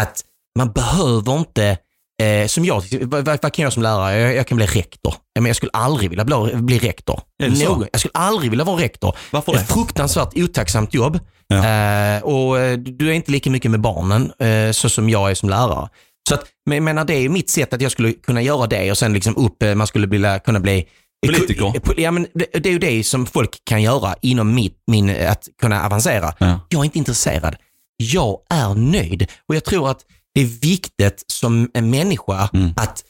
[0.00, 0.24] att
[0.58, 1.78] man behöver inte
[2.22, 4.18] Eh, som jag, vad, vad kan jag som lärare?
[4.20, 5.14] Jag, jag kan bli rektor.
[5.38, 7.20] Men jag skulle aldrig vilja bli, bli rektor.
[7.42, 9.16] Någon, jag skulle aldrig vilja vara rektor.
[9.30, 9.58] Varför det?
[9.58, 11.18] Ett fruktansvärt otacksamt jobb.
[11.48, 11.56] Ja.
[11.56, 15.48] Eh, och du är inte lika mycket med barnen eh, så som jag är som
[15.48, 15.88] lärare.
[16.28, 18.98] Så att, men menar, det är mitt sätt att jag skulle kunna göra det och
[18.98, 20.88] sen liksom upp, eh, man skulle vilja, kunna bli
[21.26, 21.64] Politiker.
[21.66, 24.82] Eh, po- Ja, men det, det är ju det som folk kan göra inom mitt,
[24.86, 26.34] min, eh, att kunna avancera.
[26.38, 26.60] Ja.
[26.68, 27.56] Jag är inte intresserad.
[27.96, 29.26] Jag är nöjd.
[29.48, 30.00] Och jag tror att
[30.34, 32.70] det är viktigt som en människa Mm.
[32.76, 33.04] att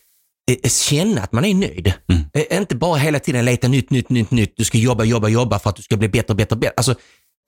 [0.51, 1.93] eh, känna att man är nöjd.
[2.13, 2.23] Mm.
[2.35, 4.55] Eh, Inte bara hela tiden leta nytt, nytt, nytt, nytt.
[4.57, 6.75] Du ska jobba, jobba, jobba för att du ska bli bättre, bättre, bättre.
[6.77, 6.95] Alltså,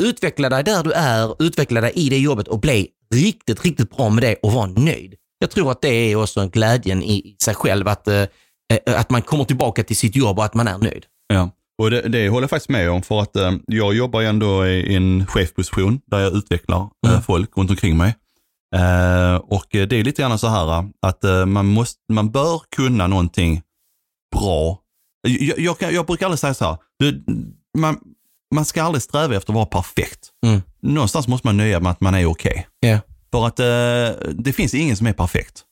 [0.03, 4.11] utveckla dig där du är, utveckla dig i det jobbet och bli riktigt, riktigt bra
[4.11, 5.14] med det och vara nöjd.
[5.43, 8.20] Jag tror att det är också en glädjen i sig själv, att, eh,
[8.86, 11.05] eh, att man kommer tillbaka till sitt jobb och att man är nöjd.
[11.28, 11.51] Ja,
[11.82, 14.66] och det, det håller jag faktiskt med om för att eh, jag jobbar ju ändå
[14.66, 17.22] i en chefposition där jag utvecklar eh, Mm.
[17.22, 18.14] folk runt omkring mig.
[18.76, 22.30] Eh, och eh, det är lite grann så här eh, att eh, man, måste, man
[22.30, 23.62] bör kunna någonting
[24.36, 24.78] bra.
[25.28, 27.24] Jag, jag, kan- jag brukar aldrig säga så här, du,
[27.78, 27.99] man,
[28.55, 30.28] man ska aldrig sträva efter att vara perfekt.
[30.47, 30.62] Mm.
[30.82, 32.66] Någonstans måste man nöja med att man är okej.
[32.80, 32.99] Ja.
[33.33, 35.64] För att eh, det finns ingen som är perfekt.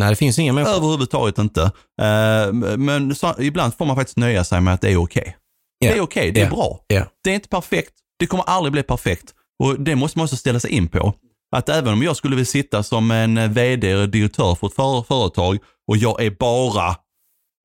[0.00, 0.72] Nej, det finns ingen människa.
[0.74, 1.62] Överhuvudtaget inte.
[2.02, 5.36] Eh, men så, ibland får man faktiskt nöja sig med att det är okej.
[5.78, 5.90] Ja.
[5.90, 6.50] Det är okej, det är Ja.
[6.50, 6.80] bra.
[6.86, 7.06] Ja.
[7.24, 9.34] Det är inte perfekt, det kommer aldrig bli perfekt.
[9.64, 11.14] Och det måste man också ställa sig in på.
[11.56, 15.02] att även om jag skulle vilja sitta som en vd eller direktör för ett för
[15.02, 15.58] företag
[15.88, 16.88] och jag är bara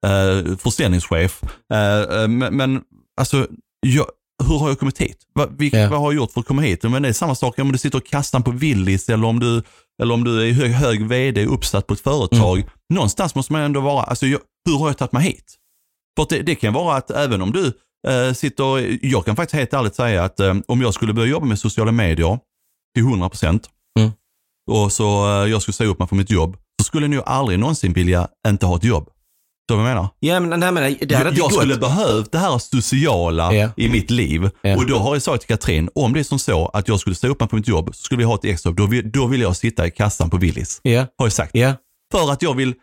[0.05, 1.41] eh, försäljningschef.
[1.73, 2.81] Eh, eh, men, men
[3.19, 3.47] alltså,
[3.87, 4.05] jag,
[4.43, 5.17] hur har jag kommit hit?
[5.35, 5.89] Va, vilka, Ja.
[5.89, 6.83] Vad har jag gjort för att komma hit?
[6.83, 9.63] Men det är samma sak om du sitter och kastar på Willys eller om du,
[10.01, 12.57] eller om du är hög, hög vd uppsatt på ett företag.
[12.57, 12.69] Mm.
[12.93, 14.39] Någonstans måste man ändå vara, alltså, jag,
[14.69, 15.55] hur har jag tagit mig hit?
[16.17, 17.65] För det, det kan vara att även om du
[18.07, 21.45] eh, sitter, jag kan faktiskt helt ärligt säga att eh, om jag skulle börja jobba
[21.45, 22.39] med sociala medier
[22.95, 23.69] till 100 procent
[23.99, 24.11] Mm.
[24.71, 27.23] och så eh, jag skulle säga upp mig från mitt jobb, så skulle jag nog
[27.25, 29.09] aldrig någonsin vilja inte ha ett jobb.
[29.69, 30.07] Vad jag menar?
[30.19, 33.69] Ja, men, nej, men det hade Jag, jag skulle behövt det här sociala Ja.
[33.77, 34.49] i mitt liv.
[34.61, 34.77] Ja.
[34.77, 37.15] Och då har jag sagt till Katrin, om det är som så att jag skulle
[37.15, 39.41] säga upp på mitt jobb, så skulle vi ha ett extra då vill, då vill
[39.41, 40.79] jag sitta i kassan på Willys.
[40.83, 41.51] Ja, Har jag sagt.
[42.11, 42.73] För att jag vill,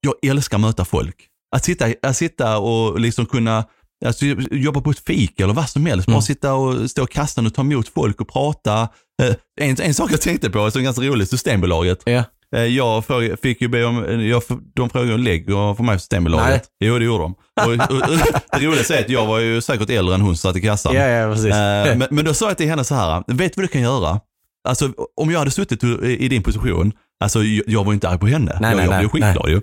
[0.00, 1.14] jag älskar att möta folk.
[1.56, 3.64] Att sitta, att sitta och liksom kunna
[4.06, 6.08] Alltså, jobba på ett fik eller vad som helst.
[6.08, 6.16] Mm.
[6.16, 8.88] Bara sitta och stå i kassan och ta emot folk och prata.
[9.22, 12.02] Eh, En, en sak jag tänkte på, som är ganska roligt, Systembolaget.
[12.04, 12.24] ja.
[12.56, 13.04] Eh, Jag
[13.42, 14.42] fick ju be om, jag,
[14.74, 16.48] de frågade om lägg och för mig på Systembolaget.
[16.80, 16.88] Nej.
[16.88, 17.34] Jo, det gjorde de.
[17.60, 18.18] Och, och, och,
[18.60, 20.94] det roliga är att jag var ju säkert äldre än hon som satt i kassan.
[20.94, 21.54] Ja, ja, precis.
[21.54, 23.82] Eh, men, men då sa jag till henne så här, vet du vad du kan
[23.82, 24.20] göra?
[24.68, 26.92] Alltså om jag hade suttit i, din position,
[27.24, 29.50] alltså jag, jag var ju inte arg på henne, Nej, jag, nej, jag blev skitglad
[29.50, 29.60] ju.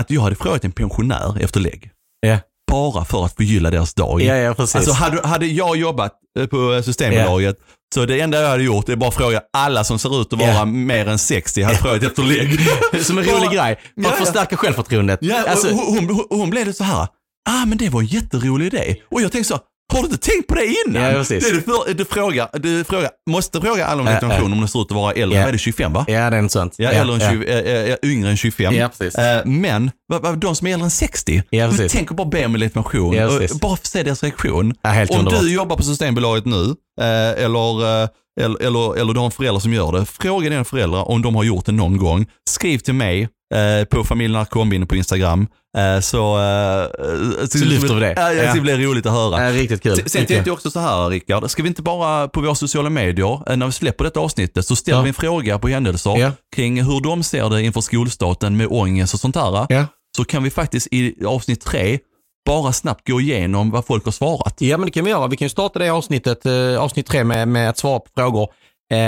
[0.00, 2.38] Att jag hade frågat en pensionär efter lägg, Ja.
[2.70, 4.22] Bara för att förgylla deras dag.
[4.22, 4.76] Ja, ja, precis.
[4.76, 7.56] Alltså hade, hade jag jobbat eh, på Systembolaget,
[7.94, 10.50] så det enda jag hade gjort är bara fråga alla som ser ut att vara
[10.50, 10.64] Ja.
[10.64, 12.60] mer än 60, hade frågat efter lägg.
[13.04, 13.76] Som en rolig grej.
[13.94, 14.56] För Ja, att ja.
[14.56, 15.18] självförtroendet.
[15.22, 17.08] Ja, Alltså, hon, hon, hon blev det så här,
[17.50, 18.96] ah men det var en jätterolig idé.
[19.10, 19.60] Och jag tänkte så,
[19.90, 21.02] har du inte tänkt på det innan?
[21.02, 21.44] Ja, precis.
[21.48, 24.54] det du, för, du, frågar, du frågar, måste fråga alla om Ja, legitimation ja.
[24.54, 26.04] om de ser ut att vara äldre, vad är det 25 va?
[26.08, 26.74] ja, det är sant.
[26.78, 28.74] Ja, eller en 20, äh, äh, yngre än 25.
[28.74, 29.14] Ja, precis.
[29.18, 29.90] Eh, men
[30.36, 31.92] de som är äldre än 60, Ja, men precis.
[31.92, 33.14] tänk att bara be om legitimation.
[33.14, 33.60] Ja, precis.
[33.60, 34.74] bara få se deras reaktion.
[34.82, 35.40] Ja, helt om underbart.
[35.40, 38.08] du jobbar på Systembolaget nu, eh, eller, eh,
[38.40, 41.34] eller, eller, eller du har en förälder som gör det, fråga dina föräldrar om de
[41.36, 42.26] har gjort det någon gång.
[42.50, 45.46] Skriv till mig eh, på familjen Kombin på Instagram.
[45.76, 48.14] Eh, så, eh, så, lyfter vi det.
[48.16, 49.44] Ja, ja, det blir roligt att höra.
[49.44, 49.96] Ja, riktigt kul.
[49.96, 53.50] Sen, tänkte jag också så här Rickard, ska vi inte bara på våra sociala medier,
[53.50, 55.02] eh, när vi släpper detta avsnittet, så ställer Ja.
[55.02, 59.20] vi en fråga på händelser kring hur de ser det inför skolstarten med ångest och
[59.20, 59.86] sånt där.
[60.16, 61.98] Så kan vi faktiskt i avsnitt tre
[62.46, 64.54] bara snabbt gå igenom vad folk har svarat.
[64.58, 65.28] Ja, men det kan vi göra.
[65.28, 68.42] Vi kan ju starta det avsnittet, eh, avsnitt tre, med, med att svara på frågor
[68.42, 68.48] eh,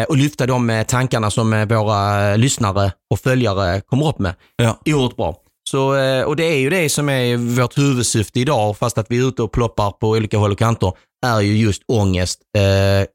[0.08, 4.34] och lyfta de eh, tankarna som eh, våra eh, lyssnare och följare kommer upp med.
[4.56, 4.78] Ja.
[4.86, 5.36] Oerhört bra.
[5.70, 9.18] Så, eh, och det är ju det som är vårt huvudsyfte idag, fast att vi
[9.18, 10.92] är ute och ploppar på olika håll och kanter,
[11.26, 12.62] är ju just ångest eh,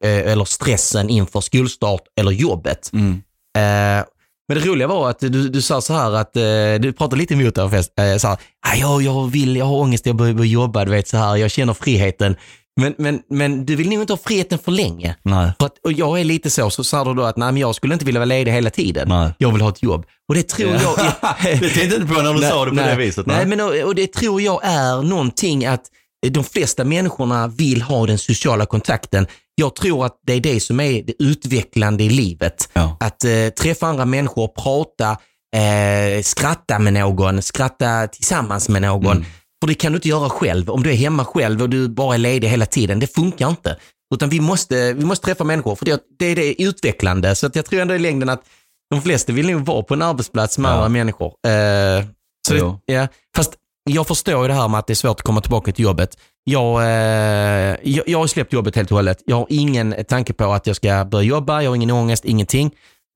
[0.10, 2.90] eh, eller stressen inför skolstart eller jobbet.
[2.94, 3.12] Mm.
[3.58, 4.06] Eh,
[4.50, 6.44] men det roliga var att du, du sa så här att, eh,
[6.82, 8.38] du pratade lite emot det här, fest, eh, så här,
[8.68, 11.36] "Ah, jag, jag vill, jag har ångest, jag börjar börja jobba, du vet så här,
[11.36, 12.36] jag känner friheten.
[12.78, 15.16] Men, men, men du vill nog inte ha friheten för länge.
[15.24, 15.52] Nej.
[15.60, 17.76] För att, och jag är lite så, så sa du då att nej, men jag
[17.76, 19.10] skulle inte vilja vara ledig hela tiden.
[19.10, 19.32] Nej.
[19.38, 20.06] Jag vill ha ett jobb.
[20.28, 20.96] Och det tror jag...
[21.44, 23.26] det tänkte jag inte på när du sa det på det viset.
[23.26, 25.82] Nej, men och, och det tror jag är någonting att
[26.28, 29.28] de flesta människorna vill ha den sociala kontakten.
[29.56, 32.70] Jag tror att det är det som är det utvecklande i livet.
[32.74, 32.98] Ja.
[33.00, 35.12] Att eh, träffa andra människor, prata,
[35.56, 39.18] eh, skratta med någon, skratta tillsammans med någon.
[39.18, 39.26] Mm.
[39.62, 40.70] För det kan du inte göra själv.
[40.70, 43.78] Om du är hemma själv och du bara är ledig hela tiden, det funkar inte.
[44.16, 47.36] Utan vi måste, vi måste träffa människor, för det, det är det utvecklande.
[47.36, 48.44] Så att jag tror ändå i längden att
[48.92, 50.74] de flesta vill nog vara på en arbetsplats med Ja.
[50.76, 51.28] andra människor.
[51.28, 52.06] Eh,
[52.48, 53.54] så det, ja, fast
[53.90, 56.18] jag förstår ju det här med att det är svårt att komma tillbaka till jobbet.
[56.44, 59.18] Jag, eh, jag, jag har släppt jobbet helt och hållet.
[59.26, 62.72] Jag har ingen tanke på att jag ska börja jobba, jag har ingen ångest, ingenting.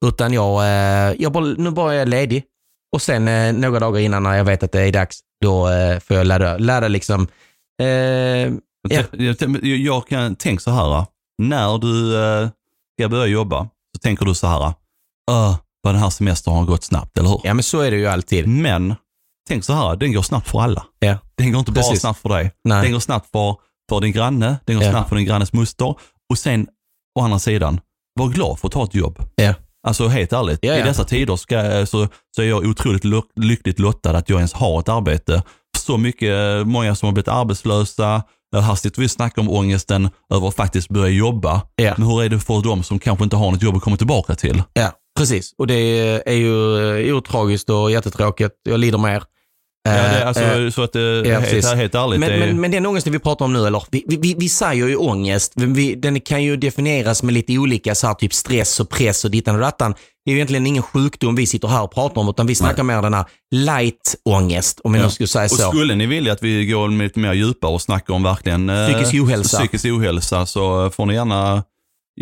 [0.06, 2.44] Utan jag, eh, jag bara, nu bara är jag ledig.
[2.96, 6.00] Och sen eh, några dagar innan när jag vet att det är dags, då eh,
[6.00, 7.28] får jag ladda, ladda liksom.
[7.82, 9.04] Eh, ja.
[9.12, 11.06] Jag, jag, kan tänka så här,
[11.38, 12.50] när du eh,
[13.00, 14.68] ska börja jobba så tänker du så här,
[15.32, 17.42] uh, vad den här semestern har gått snabbt, eller hur?
[17.44, 18.48] ja, men så är det ju alltid.
[18.48, 18.96] Men
[19.48, 20.86] tänk så här, den går snabbt för alla.
[21.00, 21.18] Ja.
[21.36, 22.02] Den går inte bara Precis.
[22.02, 22.52] snabbt för dig.
[22.64, 22.84] Nej.
[22.84, 23.56] Den går snabbt för,
[23.90, 24.92] för din granne, den går Ja.
[24.92, 25.96] snabbt för din grannes moster
[26.30, 26.68] och sen
[27.20, 27.80] å andra sidan,
[28.20, 29.20] var glad för att ta ett jobb.
[29.36, 29.54] Ja.
[29.88, 33.04] Alltså helt ärligt, Ja, i dessa tider ska, så, så är jag otroligt
[33.36, 35.44] lyckligt lottad att jag ens har ett arbete.
[35.78, 38.24] Så mycket, eh, många som har blivit arbetslösa,
[38.56, 41.62] Eh, här sitter vi och snackar om ångesten över att faktiskt börja jobba.
[41.76, 41.94] Ja.
[41.98, 44.36] Men hur är det för de som kanske inte har något jobb att komma tillbaka
[44.36, 44.64] till?
[44.74, 45.54] Ja, precis.
[45.58, 45.76] Och det
[46.26, 48.56] är ju eh, oerhört tragiskt och jättetråkigt.
[48.64, 49.24] Jag lider med er.
[49.84, 52.36] Ja, det, Eh, är alltså, eh, så att det, ja, helt, helt ärligt, Men, det
[52.36, 54.88] är, men, men den ångesten vi pratar om nu, eller vi, vi- vi, vi säger
[54.88, 58.90] ju ångest, vi, den kan ju definieras med lite olika, så här, typ stress och
[58.90, 59.94] press och dittan och dattan.
[60.26, 62.84] Det är ju egentligen ingen sjukdom vi sitter här och pratar om, utan vi snackar
[62.84, 65.06] mer den här light ångest, om jag Ja.
[65.08, 65.70] nu skulle säga Och så.
[65.72, 69.14] skulle ni vilja att vi går lite mer djupare och snackar om verkligen eh, Psykisk
[69.24, 69.58] ohälsa.
[69.58, 71.64] psykisk ohälsa så får ni gärna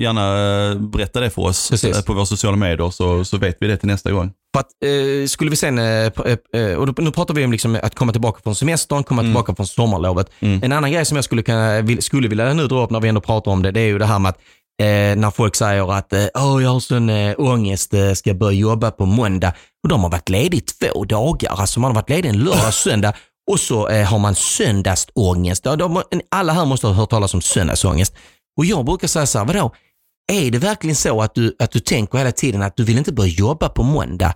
[0.01, 1.97] gärna eh, berätta det för oss Precis.
[1.97, 4.31] eh, på våra sociala medier så, så vet vi det till nästa gång.
[4.55, 6.05] För att, eh, skulle vi sen, eh,
[6.55, 9.55] eh, och då- nu pratar vi om liksom att komma tillbaka från semestern, komma tillbaka
[9.55, 10.27] från sommarlovet.
[10.39, 10.63] Mm.
[10.63, 13.21] En annan grej som jag skulle, kunna, skulle vilja nu dra upp när vi ändå
[13.21, 14.37] pratar om det, det är ju det här med att
[14.81, 19.05] eh, när folk säger att Åh, jag har sån eh, ångest, ska börja jobba på
[19.05, 19.53] måndag.
[19.83, 23.13] Och de har varit ledig två dagar, alltså man har varit ledig en lördag, söndag
[23.51, 25.67] och så har man söndagsångest.
[26.31, 28.15] Alla här måste ha hört talas om söndagsångest.
[28.57, 29.71] Och jag brukar säga så här, vadå?
[30.31, 33.13] Är det verkligen så att du, att du tänker hela tiden att du vill inte
[33.13, 34.33] börja jobba på måndag?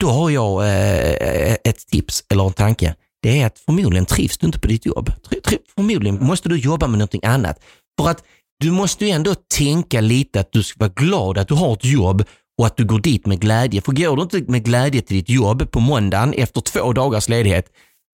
[0.00, 2.94] Då har jag eh, ett tips eller en tanke.
[3.22, 5.08] Det är att förmodligen trivs du inte på ditt jobb.
[5.30, 7.60] Tri- tri- Förmodligen måste du jobba med någonting annat.
[8.00, 8.24] För att
[8.60, 11.84] du måste ju ändå tänka lite att du ska vara glad att du har ett
[11.84, 12.24] jobb
[12.58, 13.80] och att du går dit med glädje.
[13.80, 17.66] För går du inte med glädje till ditt jobb på måndagen efter två dagars ledighet,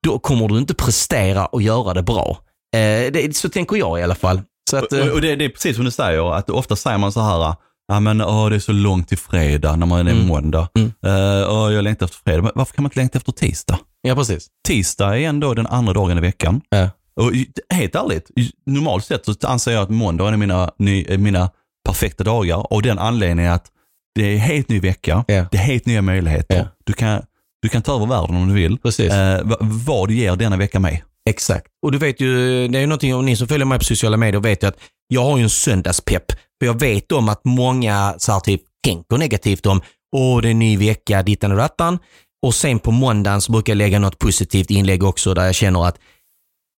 [0.06, 2.38] då kommer du inte prestera och göra det bra.
[2.76, 4.40] Eh, det, så tänker jag i alla fall.
[4.70, 6.98] Så att, eh, Och, och det, det är precis som du säger, att ofta säger
[6.98, 7.54] man så här,
[7.88, 10.26] ja men åh, det är så långt till fredag när man är Mm.
[10.26, 10.68] måndag.
[10.78, 10.92] Mm.
[11.06, 12.42] Eh, åh, jag längtar efter fredag.
[12.42, 13.78] Men varför kan man inte längta efter tisdag?
[14.02, 14.46] ja, precis.
[14.68, 16.60] Tisdag är ändå den andra dagen i veckan.
[16.68, 16.90] Ja.
[17.20, 17.32] Och
[17.74, 18.30] helt ärligt,
[18.66, 21.50] normalt sett så anser jag att måndag är mina, ny, är mina
[21.86, 22.72] perfekta dagar.
[22.72, 23.66] Och den anledningen är att
[24.14, 25.46] det är helt ny vecka, Ja.
[25.50, 26.56] det är helt nya möjligheter.
[26.56, 26.64] Ja.
[26.84, 27.22] Du, kan,
[27.62, 28.78] du kan ta över världen om du vill.
[28.78, 29.12] Precis.
[29.12, 31.04] Eh, va- vad ger denna vecka mig?
[31.30, 31.66] Exakt.
[31.82, 34.16] Och du vet ju, det är ju någonting, om ni som följer mig på sociala
[34.16, 36.32] medier vet ju att jag har ju en söndagspepp.
[36.32, 39.82] För jag vet om att många så här, typ tänker negativt om,
[40.16, 41.98] åh det är en ny vecka, dittan och dattan.
[42.46, 45.86] Och sen på måndagen så brukar jag lägga något positivt inlägg också där jag känner
[45.86, 45.98] att,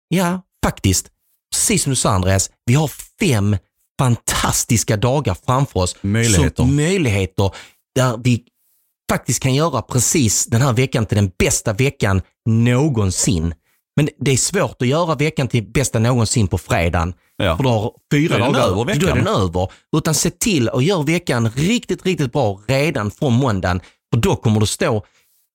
[0.09, 1.11] ja, faktiskt,
[1.55, 2.90] precis som du sa Andreas, vi har
[3.20, 3.57] fem
[3.99, 5.97] fantastiska dagar framför oss.
[6.01, 6.57] Möjligheter.
[6.57, 7.51] Som möjligheter
[7.94, 8.44] där vi
[9.11, 13.55] faktiskt kan göra precis den här veckan till den bästa veckan någonsin.
[13.97, 17.14] Men det är svårt att göra veckan till bästa någonsin på fredagen.
[17.36, 17.57] Ja.
[17.57, 19.01] För då har fyra dagar, över, veckan.
[19.01, 19.70] då är den över.
[19.97, 23.80] Utan se till att göra veckan riktigt, riktigt bra redan från måndagen.
[24.14, 25.05] För då kommer du stå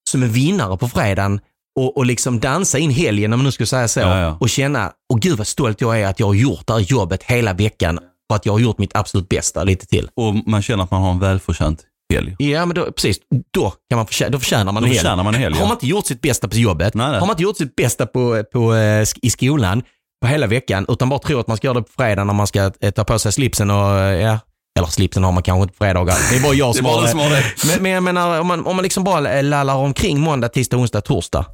[0.10, 1.39] som en vinnare på fredagen
[1.80, 4.38] och, och liksom dansa in helgen, om man nu ska säga så, Ja, ja.
[4.39, 7.24] och känna, åh gud vad stolt jag är att jag har gjort det här jobbet
[7.24, 10.10] hela veckan för att jag har gjort mitt absolut bästa lite till.
[10.16, 12.36] Och man känner att man har en välförtjänt helg.
[12.39, 13.18] Ja, men då, precis.
[13.53, 15.24] Då, kan man förtjäna, då förtjänar man Då en helg.
[15.24, 15.68] man en helg, Har ja.
[15.68, 17.20] man inte gjort sitt bästa på jobbet, Nej, nej.
[17.20, 19.84] har man inte gjort sitt bästa på, på, eh, i skolan
[20.22, 22.47] på hela veckan, utan bara tror att man ska göra det på fredag när man
[22.47, 24.39] ska eh, ta på sig slipsen och, eh, ja,
[24.80, 26.16] eller slipsen har man kanske inte på fredagar.
[26.32, 27.43] Det är bara jag som Det har du som har det.
[27.68, 31.01] Men, men jag menar, om man, om man liksom bara lallar omkring måndag, tisdag, onsdag,
[31.01, 31.45] torsdag.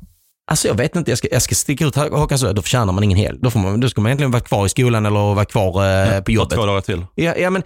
[0.52, 3.04] Alltså jag vet inte, jag ska, jag ska sticka ut hakan så, då förtjänar man
[3.04, 3.38] ingen helg.
[3.42, 5.68] Då, får man, då ska man egentligen vara kvar i skolan eller vara kvar
[6.16, 6.58] eh, på jobbet.
[6.58, 7.06] Två dagar till.
[7.16, 7.64] Ja, ja men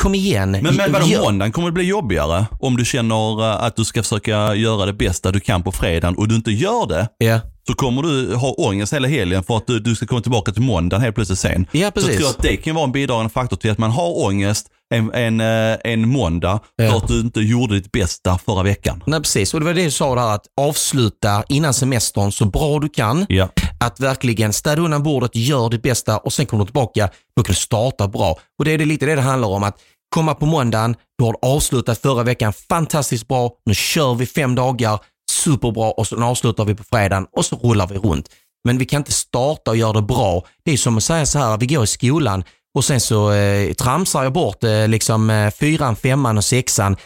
[0.00, 0.50] kom igen.
[0.50, 3.84] Men, men vadå, Gör- måndagen kommer det bli jobbigare om du känner eh, att du
[3.84, 7.08] ska försöka göra det bästa du kan på fredagen och du inte gör det.
[7.18, 7.40] Ja.
[7.66, 10.62] Så kommer du ha ångest hela helgen för att du, du ska komma tillbaka till
[10.62, 11.66] måndagen helt plötsligt sen.
[11.72, 12.10] Ja, Så precis.
[12.10, 15.12] jag tror att det kan vara en bidragande faktor till att man har ångest en,
[15.14, 16.96] en, eh, en måndag för Ja.
[16.96, 19.02] att du inte gjorde ditt bästa förra veckan.
[19.06, 19.54] Nej, precis.
[19.54, 23.26] Och det var det du sa där, att avsluta innan semestern så bra du kan.
[23.28, 23.48] Ja.
[23.80, 27.52] Att verkligen städa undan bordet, gör ditt bästa och sen kommer du tillbaka, då kan
[27.52, 28.38] du starta bra.
[28.58, 29.76] Och det är det lite det det handlar om, att
[30.10, 34.98] komma på måndagen, du har avslutat förra veckan fantastiskt bra, nu kör vi fem dagar,
[35.30, 38.28] superbra och så avslutar vi på fredagen och så rullar vi runt.
[38.64, 40.44] Men vi kan inte starta och göra det bra.
[40.64, 42.44] Det är som att säga så här, vi går i skolan
[42.74, 46.96] och sen så eh, tramsar jag bort eh, liksom eh, fyran, femman och sexan,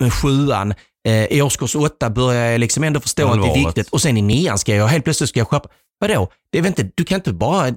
[0.00, 0.74] eh, sjuan.
[1.08, 4.16] Eh, I årskurs åtta börjar jag liksom ändå förstå att det är viktigt och sen
[4.16, 5.68] i nian ska jag, helt plötsligt ska jag skärpa.
[6.00, 6.28] Vadå?
[6.52, 7.68] Det är inte, du kan inte bara,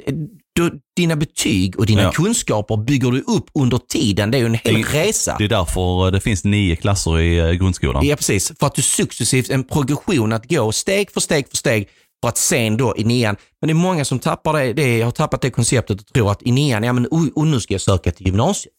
[0.55, 2.11] du, dina betyg och dina Ja.
[2.11, 4.31] kunskaper bygger du upp under tiden.
[4.31, 5.35] Det är ju en hel Det- resa.
[5.37, 8.05] Det är därför eh, det finns nio klasser i eh, grundskolan.
[8.07, 8.51] Ja, precis.
[8.59, 11.87] För att du successivt, en progression att gå steg för steg för steg
[12.21, 15.11] för att sen då i nian, men det är många som tappar det, det har
[15.11, 17.81] tappat det konceptet och tror att i nian, ja men oj, och nu ska jag
[17.81, 18.73] söka till gymnasiet.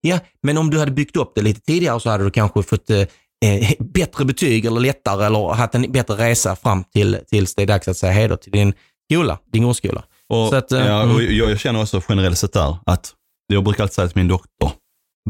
[0.00, 2.90] Ja, men om du hade byggt upp det lite tidigare så hade du kanske fått
[2.90, 3.00] eh,
[3.44, 7.66] eh, bättre betyg eller lättare eller haft en bättre resa fram till tills det är
[7.66, 8.72] dags att säga hej då till din
[9.12, 10.04] skola, din grundskola.
[10.34, 11.14] Och, Så att, eh, ja, mm.
[11.16, 13.12] och jag, jag känner också generellt sett där att,
[13.52, 14.70] jag brukar alltid säga till min doktor,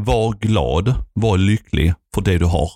[0.01, 2.71] var glad, var lycklig för det du har.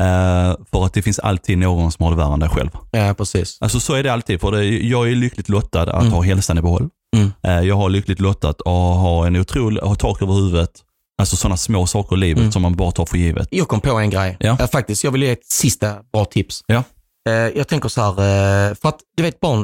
[0.00, 2.70] Eh, för att det finns alltid någon som har det värre än dig själv.
[2.90, 3.58] Ja, precis.
[3.60, 4.40] Alltså så är det alltid.
[4.40, 6.12] För det, jag är lyckligt lottad att Mm.
[6.12, 6.88] ha hälsan i behåll.
[7.16, 7.32] Mm.
[7.42, 10.70] Eh, jag har lyckligt lottat att ha en otrolig, ha tak över huvudet.
[11.18, 12.52] Alltså sådana små saker i livet Mm.
[12.52, 13.48] som man bara tar för givet.
[13.50, 14.36] Jag kom på en grej.
[14.40, 14.56] Ja.
[14.60, 16.60] Eh, faktiskt, jag vill ge ett sista bra tips.
[16.66, 16.82] Ja.
[17.28, 19.62] Eh, jag tänker så här, eh, för att du vet barn,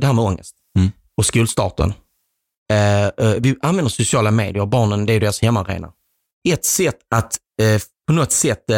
[0.00, 0.59] det här med ångest Mm
[1.20, 1.92] och skolstarten.
[2.70, 5.92] Eh, eh, vi använder sociala medier och barnen, det är deras hemmaarena.
[6.48, 8.76] Ett sätt att eh, på något sätt eh,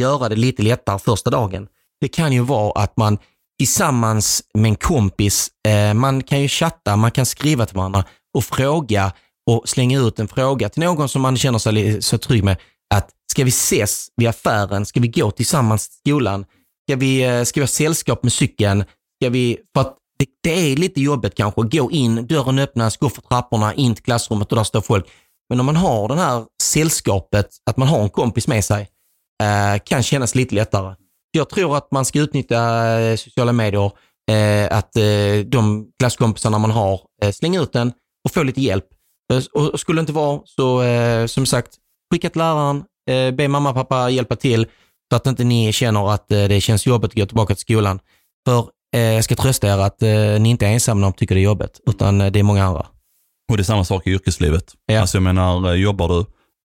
[0.00, 1.68] göra det lite lättare första dagen,
[2.00, 3.18] det kan ju vara att man
[3.58, 8.04] tillsammans med en kompis, eh, man kan ju chatta, man kan skriva till varandra
[8.34, 9.12] och fråga
[9.50, 12.56] och slänga ut en fråga till någon som man känner sig så trygg med.
[12.94, 14.86] Att ska vi ses vid affären?
[14.86, 16.44] Ska vi gå tillsammans till skolan?
[16.88, 18.84] Ska vi, eh, ska vi ha sällskap med cykeln?
[19.22, 21.62] Ska vi, för att det, det är lite jobbigt kanske.
[21.62, 25.06] Gå in, dörren öppnas, gå för trapporna in till klassrummet och där står folk.
[25.48, 28.88] Men om man har det här sällskapet, att man har en kompis med sig,
[29.42, 30.94] eh, kan kännas lite lättare.
[31.30, 32.58] Jag tror att man ska utnyttja
[33.00, 33.92] eh, sociala medier,
[34.30, 37.92] eh, att eh, de klasskompisarna man har, eh, slänga ut den
[38.24, 38.86] och få lite hjälp.
[39.32, 41.74] Eh, och skulle det inte vara så, eh, som sagt,
[42.12, 44.66] skicka till läraren, eh, be mamma och pappa hjälpa till
[45.10, 48.00] så att inte ni känner att eh, det känns jobbigt att gå tillbaka till skolan.
[48.48, 50.00] För jag ska trösta er att
[50.40, 52.86] ni inte är ensamma om att tycker det är jobbigt, utan det är många andra.
[53.50, 54.64] Och det är samma sak i yrkeslivet.
[54.86, 55.00] Ja.
[55.00, 56.24] Alltså jag menar, jobbar du,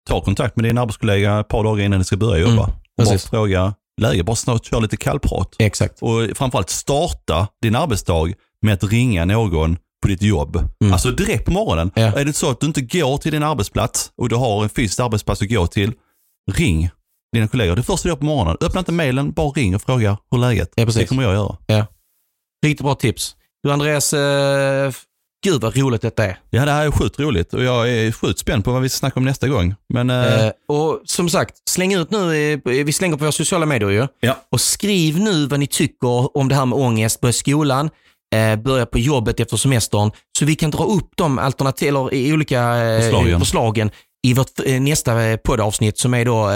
[0.09, 2.65] ta kontakt med din arbetskollega ett par dagar innan du ska börja jobba.
[2.65, 5.57] Mm, och bara fråga läge, bara snart köra lite kallprat.
[5.59, 6.03] Exakt.
[6.03, 10.57] Och framförallt starta din arbetsdag med att ringa någon på ditt jobb.
[10.57, 10.93] Mm.
[10.93, 11.91] Alltså direkt på morgonen.
[11.95, 12.03] Ja.
[12.03, 15.01] Är det så att du inte går till din arbetsplats och du har en fysisk
[15.01, 15.93] arbetsplats att gå till,
[16.53, 16.91] ring
[17.33, 17.77] dina kollegor.
[17.77, 20.73] Det första du gör på morgonen, öppna inte mejlen, bara ring och fråga hur läget
[20.75, 21.57] ja, Det kommer jag göra.
[21.67, 21.87] Ja.
[22.65, 23.37] Riktigt bra tips.
[23.63, 24.93] Du Andreas, eh,
[25.45, 26.39] gud vad roligt detta är.
[26.51, 28.99] Ja, det här är sjukt roligt och jag är sjukt spänd på vad vi ska
[28.99, 29.75] snacka om nästa gång.
[29.89, 30.47] Men, eh...
[30.47, 34.07] Eh, och som sagt, släng ut nu, vi slänger på våra sociala medier ju.
[34.21, 34.37] Ja.
[34.51, 37.21] Och skriv nu vad ni tycker om det här med ångest.
[37.21, 37.91] Börja skolan,
[38.35, 40.11] eh, börja på jobbet efter semestern.
[40.39, 43.41] Så vi kan dra upp de alternativ, eller i olika eh, förslagen.
[43.41, 43.91] förslagen
[44.27, 46.51] i vårt eh, nästa poddavsnitt som är då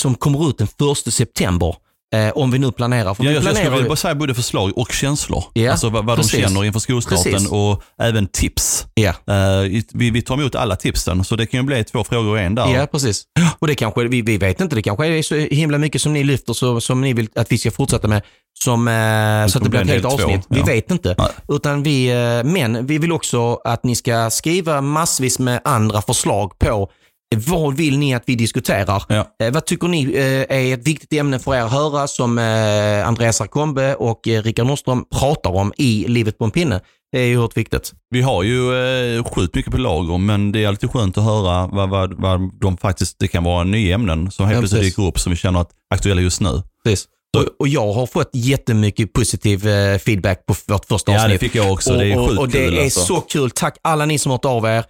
[0.00, 1.76] som kommer ut den första september.
[2.14, 3.14] Eh, om vi nu planerar.
[3.14, 5.44] För ja, jag, planerar jag skulle bara säga både förslag och känslor.
[5.52, 7.50] Ja, alltså vad, vad de känner inför skolstarten precis.
[7.50, 8.86] och även tips.
[8.94, 9.10] Ja.
[9.10, 12.42] Eh, vi, vi tar emot alla tipsen, så det kan ju bli två frågor i
[12.44, 12.74] en där.
[12.74, 13.24] Ja, precis.
[13.58, 16.24] Och det kanske, vi, vi vet inte, det kanske är så himla mycket som ni
[16.24, 18.22] lyfter så, som ni vill att vi ska fortsätta med.
[18.64, 20.48] Som, eh, så att det blir ett helt avsnitt.
[20.48, 21.14] Två, vi vet inte.
[21.18, 21.28] Nej.
[21.48, 26.58] Utan vi, eh, men vi vill också att ni ska skriva massvis med andra förslag
[26.58, 26.90] på
[27.36, 29.02] vad vill ni att vi diskuterar?
[29.08, 29.26] Ja.
[29.42, 33.08] Eh, vad tycker ni eh, är ett viktigt ämne för er att höra som eh,
[33.08, 36.80] Andreas Arkombe och eh, Rickard Nordström pratar om i Livet på en pinne?
[37.12, 37.92] Det är ju oerhört viktigt.
[38.10, 38.74] Vi har ju
[39.16, 42.60] eh, sjukt mycket på lager, men det är alltid skönt att höra vad, vad, vad
[42.60, 45.36] de faktiskt, det kan vara nya ämnen som helt ja, plötsligt dyker upp som vi
[45.36, 46.62] känner att aktuella just nu.
[46.84, 47.08] Precis.
[47.36, 51.22] Och, och, jag har fått jättemycket positiv eh, feedback på vårt första avsnitt.
[51.22, 51.92] Ja, det fick jag också.
[51.94, 53.00] Det är sjukt och, och det kul, är alltså.
[53.00, 53.50] så kul.
[53.50, 54.84] Tack alla ni som har hört av er.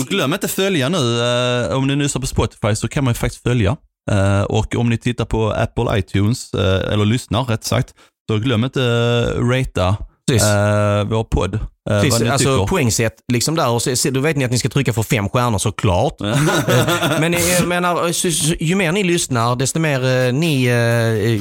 [0.00, 3.14] Och glöm inte följa nu, eh, om ni lyssnar på Spotify så kan man ju
[3.14, 3.76] faktiskt följa.
[4.10, 7.94] Eh, och om ni tittar på Apple iTunes, eh, eller lyssnar rätt sagt,
[8.30, 11.58] så glöm inte uh, ratea uh, vår podd.
[11.90, 14.92] Uh, Precis, alltså poängsätt liksom där och så, då vet ni att ni ska trycka
[14.92, 16.20] för fem stjärnor såklart.
[17.20, 18.10] Men jag menar,
[18.62, 20.62] ju mer ni lyssnar, desto mer ni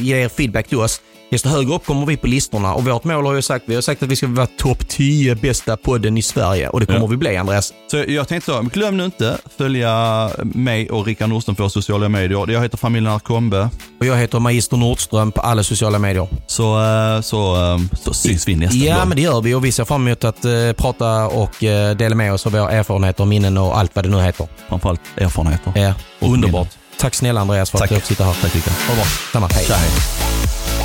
[0.01, 2.73] ger feedback till oss, desto högre upp kommer vi på listorna.
[2.73, 5.35] Och vårt mål har ju sagt, vi har sagt att vi ska vara topp 10
[5.35, 7.07] bästa podden i Sverige och det kommer ja.
[7.07, 7.73] vi bli Andreas.
[7.91, 12.51] Så jag tänkte så, glöm nu inte följa mig och Rickard Nordström på sociala medier.
[12.51, 13.69] Jag heter familjen Arkombe.
[13.99, 16.27] Och jag heter Magister Nordström på alla sociala medier.
[16.47, 18.99] Så, eh, så, eh, så syns vi nästa ja, gång.
[18.99, 21.91] Ja, men det gör vi och vi ser fram emot att uh, prata och uh,
[21.97, 24.47] dela med oss av våra erfarenheter, minnen och allt vad det nu heter.
[24.69, 25.73] Framförallt erfarenheter.
[25.75, 26.67] Ja, underbart.
[26.67, 26.67] Minnen.
[26.99, 27.91] Tack snälla Andreas för Tack.
[27.91, 28.37] att du fick sitta här.
[28.41, 28.73] Tack Rickard.
[28.73, 29.05] Ha det bra.
[29.33, 29.47] Samma.
[29.47, 29.65] Hej.
[29.65, 30.84] Tja, hej.